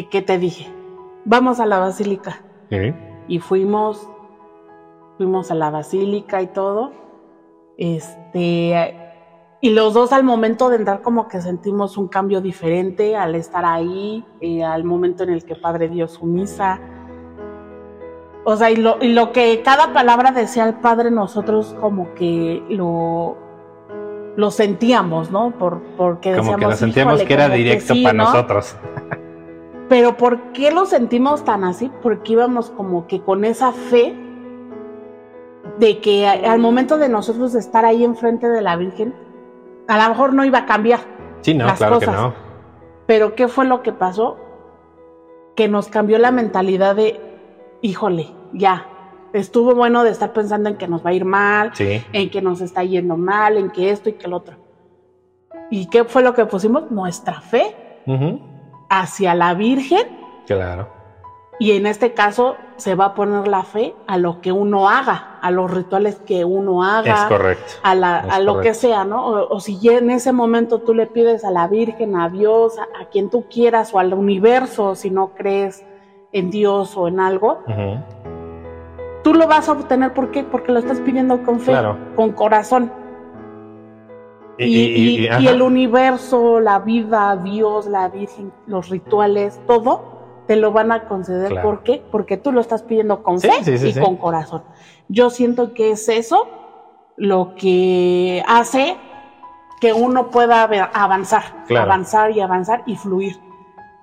[0.03, 0.71] Que, ¿qué te dije?
[1.25, 2.41] Vamos a la basílica.
[2.69, 2.93] Sí.
[3.29, 4.09] y fuimos
[5.17, 6.91] fuimos a la basílica y todo
[7.77, 8.93] este
[9.61, 13.63] y los dos al momento de entrar como que sentimos un cambio diferente al estar
[13.65, 16.79] ahí eh, al momento en el que Padre dio su misa
[18.43, 22.63] o sea y lo, y lo que cada palabra decía el Padre nosotros como que
[22.69, 23.37] lo
[24.35, 25.49] lo sentíamos, ¿no?
[25.57, 28.25] Por, porque Como decíamos, que nos sentíamos "Híjole, que era como directo sí, para ¿no?".
[28.25, 28.75] nosotros.
[29.89, 31.91] Pero ¿por qué lo sentimos tan así?
[32.01, 34.15] Porque íbamos como que con esa fe
[35.79, 39.13] de que al momento de nosotros estar ahí enfrente de la Virgen,
[39.88, 40.99] a lo mejor no iba a cambiar.
[41.41, 42.21] Sí, no, Las claro que cosas.
[42.21, 42.33] no.
[43.05, 44.38] Pero ¿qué fue lo que pasó?
[45.55, 47.19] Que nos cambió la mentalidad de,
[47.81, 48.88] híjole, ya,
[49.33, 52.03] estuvo bueno de estar pensando en que nos va a ir mal, Sí.
[52.11, 54.57] en que nos está yendo mal, en que esto y que el otro.
[55.69, 56.91] ¿Y qué fue lo que pusimos?
[56.91, 57.75] Nuestra fe
[58.89, 60.07] hacia la Virgen
[60.45, 60.88] Claro.
[61.59, 65.39] Y en este caso se va a poner la fe a lo que uno haga,
[65.41, 67.73] a los rituales que uno haga, Es correcto.
[67.81, 69.25] a, la, es a lo que sea, ¿no?
[69.25, 72.83] O, o si en ese momento tú le pides a la Virgen, a Dios, a,
[73.01, 75.83] a quien tú quieras, o al universo, si no crees
[76.31, 77.63] en Dios o en algo,
[79.23, 80.13] tú lo vas a obtener.
[80.13, 80.43] ¿Por qué?
[80.43, 81.97] Porque lo estás pidiendo con fe, Claro.
[82.15, 82.91] con corazón.
[84.59, 91.07] Y, el universo, la vida, Dios, la Virgen, los rituales, todo te lo van a
[91.07, 91.49] conceder.
[91.49, 91.67] Claro.
[91.69, 92.03] ¿Por qué?
[92.11, 94.63] Porque tú lo estás pidiendo con Sí, fe sí, sí, y con corazón.
[95.09, 96.47] Yo siento que es eso
[97.17, 98.97] lo que hace
[99.81, 101.85] que uno pueda avanzar, Claro.
[101.85, 103.39] avanzar y avanzar y fluir.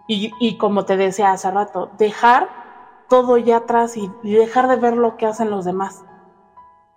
[0.07, 2.49] Y, y como te decía hace rato, dejar
[3.09, 6.05] todo ya atrás y dejar de ver lo que hacen los demás.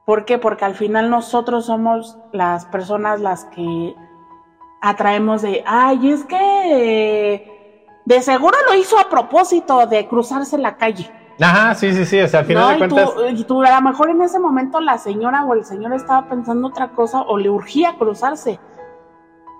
[0.08, 0.38] ¿Por qué?
[0.38, 3.94] Porque al final nosotros somos las personas las que
[4.82, 11.12] atraemos de, ay, es que de seguro lo hizo a propósito de cruzarse la calle.
[11.42, 12.22] Ajá, sí, sí, sí.
[12.22, 12.70] O sea, al final ¿no?
[12.70, 13.14] de y, cuentas.
[13.16, 16.30] tú, y tú, a lo mejor en ese momento la señora o el señor estaba
[16.30, 18.62] pensando otra cosa o le urgía cruzarse.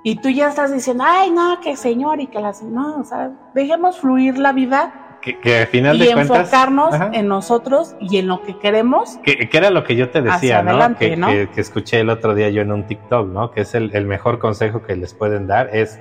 [0.06, 2.88] Y tú ya estás diciendo, ay, no, que señor y que la señora.
[2.88, 6.38] No, o sea, dejemos fluir la vida Que, que al final y de cuentas.
[6.40, 7.10] enfocarnos Ajá.
[7.14, 9.18] en nosotros y en lo que queremos.
[9.24, 10.72] Que, que era lo que yo te decía, ¿no?
[10.72, 11.28] adelante, Que, ¿no?
[11.28, 13.52] que- que escuché el otro día yo en un TikTok, ¿no?
[13.52, 16.00] Que es el, el mejor consejo que les pueden dar, es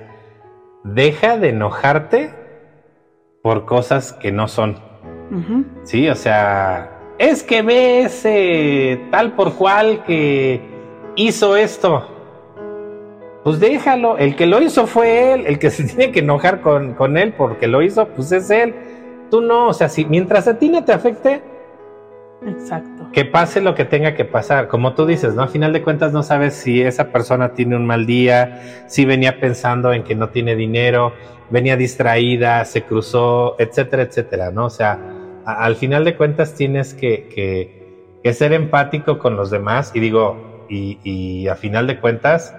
[0.83, 2.31] deja de enojarte
[3.43, 4.79] por cosas que no son.
[5.83, 6.07] ¿sí?
[6.09, 10.61] O sea, es que ve ese tal por cual que
[11.17, 12.13] hizo esto.
[13.43, 16.93] Pues déjalo, el que lo hizo fue él, el que se tiene que enojar con,
[16.93, 18.73] con él porque lo hizo, pues es él.
[19.29, 21.41] Tú no, o sea, si mientras a ti no te afecte,
[22.45, 23.07] Exacto.
[23.11, 24.67] que pase lo que tenga que pasar.
[24.67, 25.43] Como tú dices, ¿no?
[25.43, 29.39] A final de cuentas no sabes si esa persona tiene un mal día, si venía
[29.39, 31.13] pensando en que no tiene dinero,
[31.49, 34.65] venía distraída, se cruzó, etcétera, etcétera, ¿no?
[34.65, 34.99] O sea,
[35.45, 39.99] a- al final de cuentas tienes que, que- que ser empático con los demás y
[39.99, 42.53] digo, y, y a final de cuentas,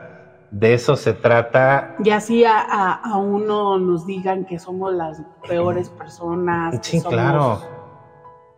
[0.51, 1.95] de eso se trata.
[2.03, 6.79] Y así a, a- a uno nos digan que somos las peores personas.
[6.79, 7.61] que Sí, somos, claro.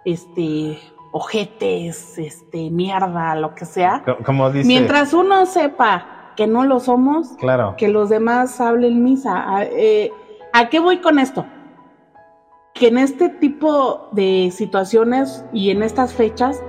[0.05, 0.78] Este,
[1.12, 4.03] ojetes, este, mierda, lo que sea.
[4.05, 4.66] Co- Como dice.
[4.66, 7.74] Mientras uno sepa que no lo somos, Claro.
[7.76, 9.57] que los demás hablen misa.
[9.57, 10.12] ¿A, eh,
[10.53, 11.45] ¿a qué voy con esto?
[12.72, 16.62] Que en este tipo de situaciones y en estas fechas,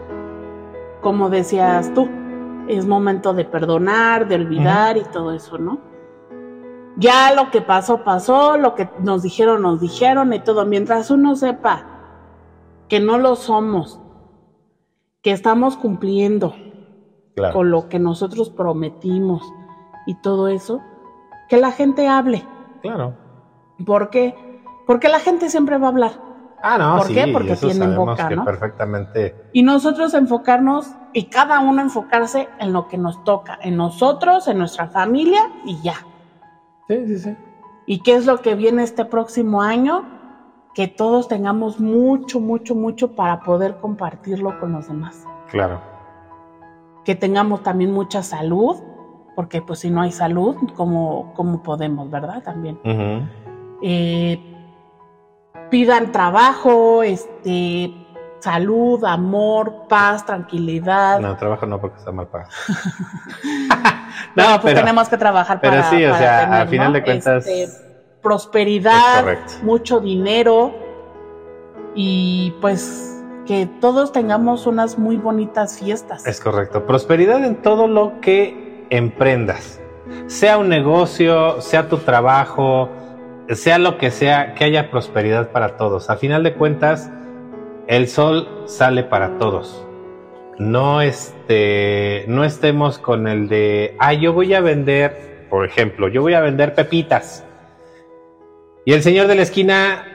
[1.02, 2.10] como decías tú,
[2.68, 5.80] es momento de perdonar, de olvidar y todo eso, ¿no?
[6.98, 10.66] Ya lo que pasó, pasó, lo que nos dijeron, nos dijeron y todo.
[10.66, 11.86] Mientras uno sepa
[12.90, 14.00] que no lo somos,
[15.22, 16.54] que estamos cumpliendo,
[17.36, 17.54] claro.
[17.54, 19.42] con lo que nosotros prometimos
[20.06, 20.82] y todo eso,
[21.48, 22.46] que la gente hable.
[22.82, 23.16] Claro.
[23.86, 24.36] ¿Por qué?
[24.86, 26.31] Porque la gente siempre va a hablar.
[26.64, 27.28] Ah, no, ¿Por sí, qué?
[27.28, 28.46] Porque eso tienen sabemos boca, que ¿no?
[28.46, 29.36] perfectamente.
[29.52, 34.60] Y nosotros enfocarnos y cada uno enfocarse en lo que nos toca, en nosotros, en
[34.60, 35.96] nuestra familia y ya.
[36.88, 37.38] Sí, sí, sí.
[37.86, 40.04] ¿Y qué es lo que viene este próximo año?
[40.74, 45.26] Que todos tengamos mucho, mucho, mucho para poder compartirlo con los demás.
[45.50, 45.82] Claro.
[47.04, 48.78] Que tengamos también mucha salud,
[49.36, 52.44] porque pues si no hay salud, ¿cómo, cómo podemos, verdad?
[52.44, 52.80] También.
[53.82, 54.51] Eh,
[55.72, 57.92] pidan trabajo, este,
[58.40, 61.20] salud, amor, paz, tranquilidad.
[61.20, 62.52] No, trabajo no porque está mal pagado.
[64.36, 65.90] no, pues tenemos que trabajar pero para.
[65.90, 67.48] sí, o sea, tener, al final de cuentas.
[67.48, 67.92] Este,
[68.22, 69.26] prosperidad,
[69.64, 70.76] mucho dinero
[71.96, 76.28] y pues que todos tengamos unas muy bonitas fiestas.
[76.28, 76.86] Es correcto.
[76.86, 79.80] Prosperidad en todo lo que emprendas.
[80.28, 82.90] Sea un negocio, sea tu trabajo,
[83.50, 86.10] sea lo que sea, que haya prosperidad para todos.
[86.10, 87.12] A final de cuentas,
[87.88, 89.86] el sol sale para todos.
[90.58, 96.22] No, este, no estemos con el de, ah, yo voy a vender, por ejemplo, yo
[96.22, 97.44] voy a vender pepitas.
[98.86, 100.06] Y el señor de la esquina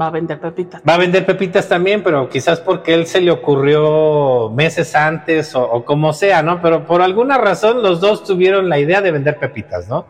[0.00, 0.82] va a vender pepitas.
[0.88, 5.62] Va a vender pepitas también, pero quizás porque él se le ocurrió meses antes o,
[5.62, 6.60] o, como sea, ¿no?
[6.62, 10.06] Pero por alguna razón los dos tuvieron la idea de vender pepitas, ¿no?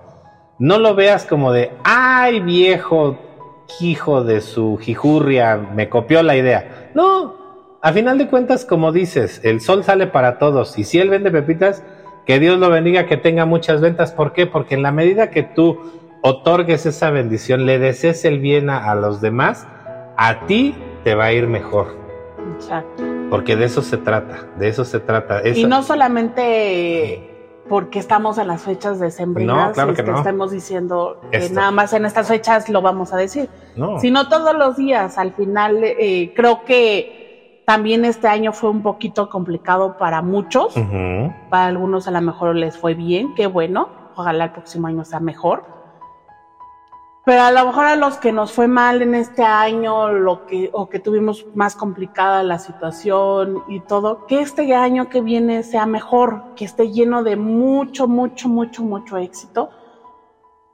[0.59, 3.19] No lo veas como de, ay viejo
[3.81, 6.91] hijo de su jijurria, me copió la idea.
[6.95, 7.35] No,
[7.83, 11.31] a final de cuentas, como dices, el sol sale para todos y si él vende
[11.31, 11.83] pepitas,
[12.25, 14.13] que Dios lo bendiga, que tenga muchas ventas.
[14.13, 14.47] ¿Por qué?
[14.47, 15.79] Porque en la medida que tú
[16.23, 19.69] otorgues esa bendición, le desees el bien a, a los demás,
[20.17, 21.95] a ti te va a ir mejor.
[22.57, 23.05] Exacto.
[23.31, 25.47] Porque de eso se trata, de eso se trata.
[25.47, 27.36] Y no solamente
[27.69, 30.19] porque estamos en las fechas de no, claro que, que no.
[30.19, 31.55] estemos diciendo que Esto.
[31.55, 33.99] nada más en estas fechas lo vamos a decir, no.
[34.01, 35.19] sino todos los días.
[35.19, 40.81] Al final, eh, creo que también este año fue un poquito complicado para muchos, uh
[40.81, 41.49] -huh.
[41.49, 45.21] para algunos a lo mejor les fue bien, qué bueno, ojalá el próximo año sea
[45.21, 45.76] mejor.
[47.27, 50.71] Pero a lo mejor a los que nos fue mal en este año, lo que,
[50.73, 55.87] o que tuvimos más complicada la situación y todo, que este año que viene sea
[55.87, 59.71] mejor, que esté lleno de mucho, mucho, mucho, mucho éxito,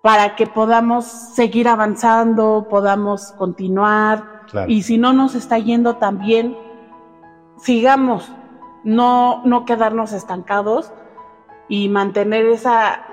[0.02, 4.42] para que podamos seguir avanzando, podamos continuar.
[4.50, 4.70] Claro.
[4.70, 6.54] Y si no nos está yendo tan bien,
[7.56, 8.30] sigamos,
[8.84, 10.92] no, no quedarnos estancados
[11.66, 13.06] y mantener esa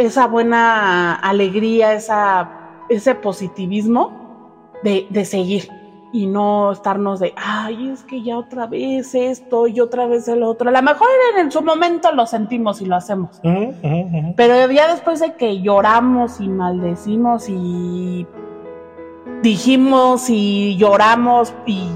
[0.00, 2.48] esa buena alegría, esa,
[2.88, 5.68] ese positivismo de, de, seguir
[6.12, 10.42] y no estarnos de, ay, es que ya otra vez esto y otra vez el
[10.42, 10.70] otro.
[10.70, 14.34] A lo mejor en su momento lo sentimos y lo hacemos, uh -huh, uh -huh.
[14.36, 18.26] pero ya después de que lloramos y maldecimos y
[19.42, 21.88] dijimos y lloramos y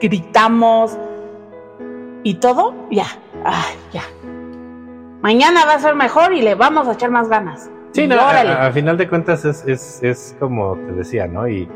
[0.00, 0.96] gritamos
[2.22, 3.06] y todo, ya,
[3.44, 4.02] ay, ya,
[5.22, 7.70] mañana va a ser mejor y le vamos a echar más ganas.
[7.92, 11.48] Sí, no, a, a, final de cuentas es, es, es, como te decía, ¿no?
[11.48, 11.68] Y,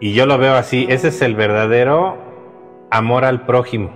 [0.00, 2.18] y yo lo veo así, ese es el verdadero
[2.90, 3.90] amor al prójimo.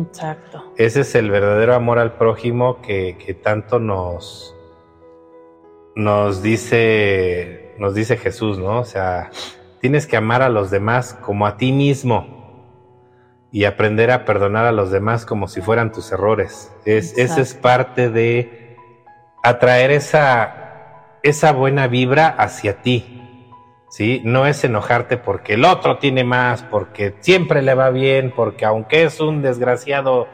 [0.00, 0.72] Exacto.
[0.76, 4.56] Ese es el verdadero amor al prójimo que, que tanto nos,
[5.94, 8.80] nos dice, nos dice Jesús, ¿no?
[8.80, 9.30] O sea,
[9.80, 12.43] tienes que amar a los demás como a ti mismo
[13.54, 16.72] y aprender a perdonar a los demás como si fueran tus errores.
[16.84, 18.76] Es, esa es parte de
[19.44, 23.22] atraer esa, esa buena vibra hacia ti.
[23.90, 24.20] ¿sí?
[24.24, 29.04] No es enojarte porque el otro tiene más, porque siempre le va bien, porque aunque
[29.04, 30.26] es un desgraciado,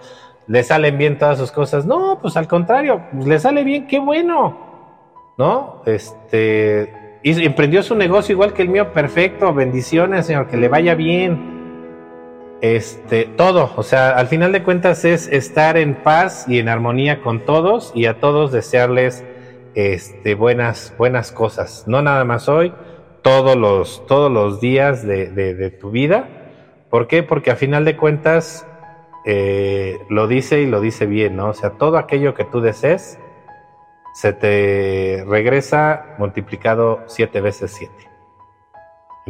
[0.47, 1.85] le salen bien todas sus cosas.
[1.85, 5.35] No, pues al contrario, pues le sale bien, qué bueno.
[5.37, 5.83] ¿No?
[5.85, 7.19] Este.
[7.23, 9.53] Y emprendió su negocio igual que el mío, perfecto.
[9.53, 11.60] Bendiciones, señor, que le vaya bien
[12.61, 17.23] este, todo, o sea, al final de cuentas es estar en paz y en armonía
[17.23, 19.25] con todos y a todos desearles
[19.75, 22.73] este, buenas, buenas cosas, no nada más hoy,
[23.23, 26.29] todos los, todos los días de, de, de tu vida.
[26.91, 27.23] ¿Por qué?
[27.23, 28.67] Porque al final de cuentas
[29.25, 31.51] eh, lo dice y lo dice bien, ¿no?
[31.51, 33.19] O sea, todo aquello que tú desees
[34.15, 38.10] se te regresa multiplicado siete veces siete.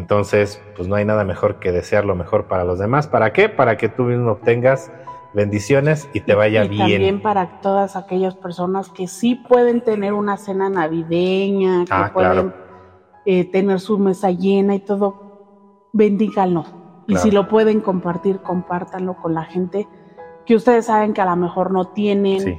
[0.00, 3.06] Entonces, pues no hay nada mejor que desear lo mejor para los demás.
[3.06, 3.50] ¿Para qué?
[3.50, 4.90] Para que tú mismo obtengas
[5.34, 6.80] bendiciones y te vaya y bien.
[6.88, 12.32] También para todas aquellas personas que sí pueden tener una cena navideña, que ah, pueden
[12.32, 12.52] claro.
[13.26, 16.64] eh, tener su mesa llena y todo, bendíganlo.
[17.06, 17.22] Y Claro.
[17.22, 19.86] si lo pueden compartir, compártanlo con la gente
[20.46, 22.58] que ustedes saben que a lo mejor no tienen Sí.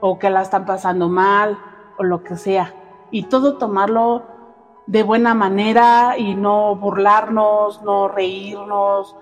[0.00, 1.56] o que la están pasando mal
[1.98, 2.74] o lo que sea.
[3.12, 4.24] Y todo tomarlo
[4.90, 9.14] de buena manera y no burlarnos, no reírnos,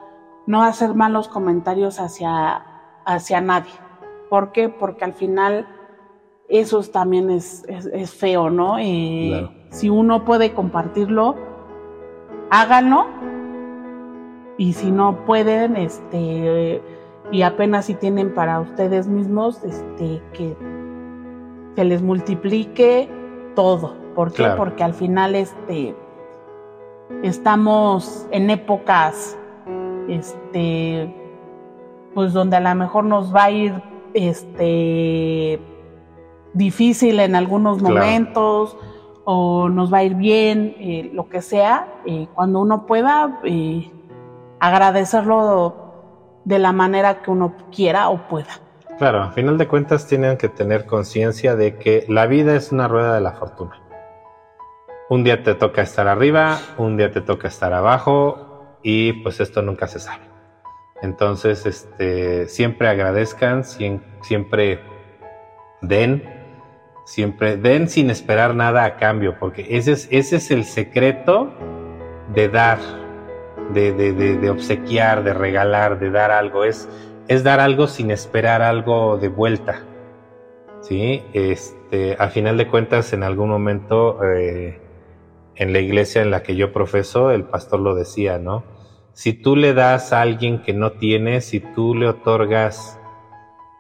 [0.46, 2.64] no hacer malos comentarios hacia,
[3.04, 3.72] hacia nadie.
[4.30, 4.70] ¿Por qué?
[4.70, 5.66] Porque al final
[6.48, 8.78] eso es- también es, es, es feo, ¿no?
[8.78, 9.50] Eh, Claro.
[9.70, 11.34] Si uno puede compartirlo,
[12.50, 13.06] háganlo.
[14.56, 16.82] Y si no pueden, este,
[17.30, 20.56] y apenas si tienen para ustedes mismos, este, que
[21.76, 23.10] se les multiplique
[23.54, 23.94] todo.
[24.18, 24.42] ¿Por qué?
[24.42, 24.56] Claro.
[24.56, 25.94] Porque al final, este,
[27.22, 29.38] estamos en épocas,
[30.08, 31.14] este,
[32.14, 33.80] pues donde a lo mejor nos va a ir
[34.14, 35.60] este
[36.52, 38.76] difícil en algunos momentos
[39.24, 43.88] o nos va a ir bien, eh, lo que sea, eh, cuando uno pueda eh,
[44.58, 45.76] agradecerlo
[46.44, 48.58] de la manera que uno quiera o pueda.
[48.98, 52.88] Claro, a final de cuentas tienen que tener conciencia de que la vida es una
[52.88, 53.87] rueda de la fortuna.
[55.10, 59.62] Un día te toca estar arriba, un día te toca estar abajo y pues esto
[59.62, 60.28] nunca se sabe.
[61.00, 64.80] Entonces, este, siempre agradezcan, siempre
[65.80, 66.22] den,
[67.06, 71.54] siempre den sin esperar nada a cambio, porque ese es, ese es el secreto
[72.34, 72.78] de dar,
[73.72, 76.86] de, de, de, obsequiar, de regalar, de dar algo, es,
[77.28, 79.80] es dar algo sin esperar algo de vuelta.
[80.82, 81.24] ¿Sí?
[81.32, 84.80] Este, a final de cuentas, en algún momento, eh,
[85.58, 88.64] en la iglesia en la que yo profeso, el pastor lo decía, ¿no?
[89.12, 92.98] Si tú le das a alguien que no tiene, si tú le otorgas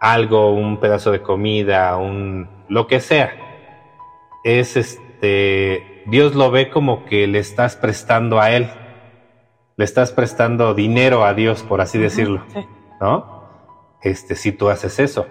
[0.00, 3.32] algo, un pedazo de comida, un lo que sea,
[4.44, 8.70] es este Dios lo ve como que le estás prestando a él.
[9.76, 12.44] Le estás prestando dinero a Dios, por así decirlo.
[13.00, 13.44] ¿No?
[14.02, 15.26] Este, si tú haces eso.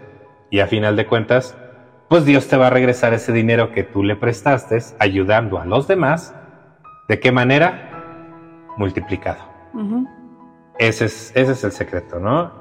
[0.50, 1.58] Y a final de cuentas,
[2.10, 5.88] pues Dios te va a regresar ese dinero que tú le prestaste ayudando a los
[5.88, 6.34] demás.
[7.10, 8.74] ¿De qué manera?
[8.78, 9.40] Multiplicado.
[10.78, 12.52] ese, es, ese es el secreto, ¿no?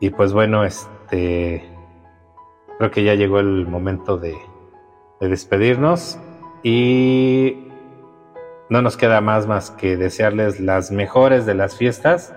[0.00, 1.70] Y pues bueno, este.
[2.78, 4.36] Creo que ya llegó el momento de,
[5.20, 6.18] de despedirnos.
[6.62, 7.68] Y
[8.68, 12.34] no nos queda más más que desearles las mejores de las fiestas.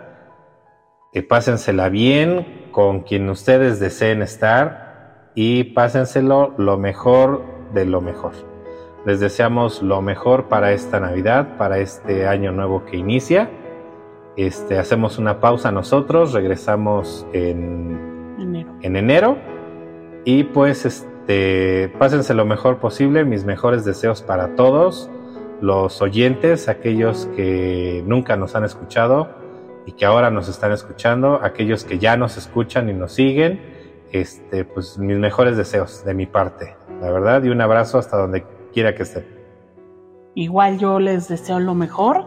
[1.11, 4.86] Que pásensela bien con quien ustedes deseen estar
[5.39, 8.31] y pásenselo lo mejor de lo mejor.
[9.05, 13.47] Les deseamos lo mejor para esta Navidad, para este año nuevo que inicia.
[14.35, 18.73] Este, hacemos una pausa nosotros, regresamos en enero.
[18.81, 19.37] en enero.
[20.25, 25.07] Y pues este, pásense lo mejor posible, mis mejores deseos para todos,
[25.61, 29.29] los oyentes, aquellos que nunca nos han escuchado
[29.85, 33.76] y que ahora nos están escuchando, aquellos que ya nos escuchan y nos siguen,
[34.11, 38.45] este, pues mis mejores deseos de mi parte, la verdad, y un abrazo hasta donde
[38.73, 39.25] quiera que estén.
[40.35, 42.25] Igual yo les deseo lo mejor,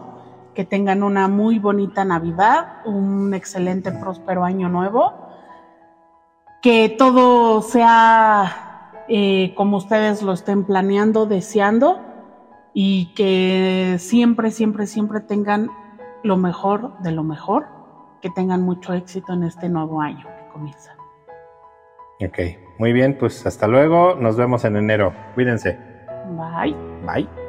[0.53, 5.13] que tengan una muy bonita Navidad, un excelente, próspero año nuevo,
[6.61, 11.99] que todo sea eh, como ustedes lo estén planeando, deseando,
[12.73, 15.69] y que siempre, siempre, siempre tengan
[16.23, 17.67] lo mejor de lo mejor,
[18.21, 21.00] que tengan mucho éxito en este nuevo año que comienza.
[22.25, 22.39] Ok,
[22.77, 25.77] muy bien, pues hasta luego, nos vemos en enero, cuídense.
[26.37, 26.75] Bye.
[27.05, 27.40] Bye.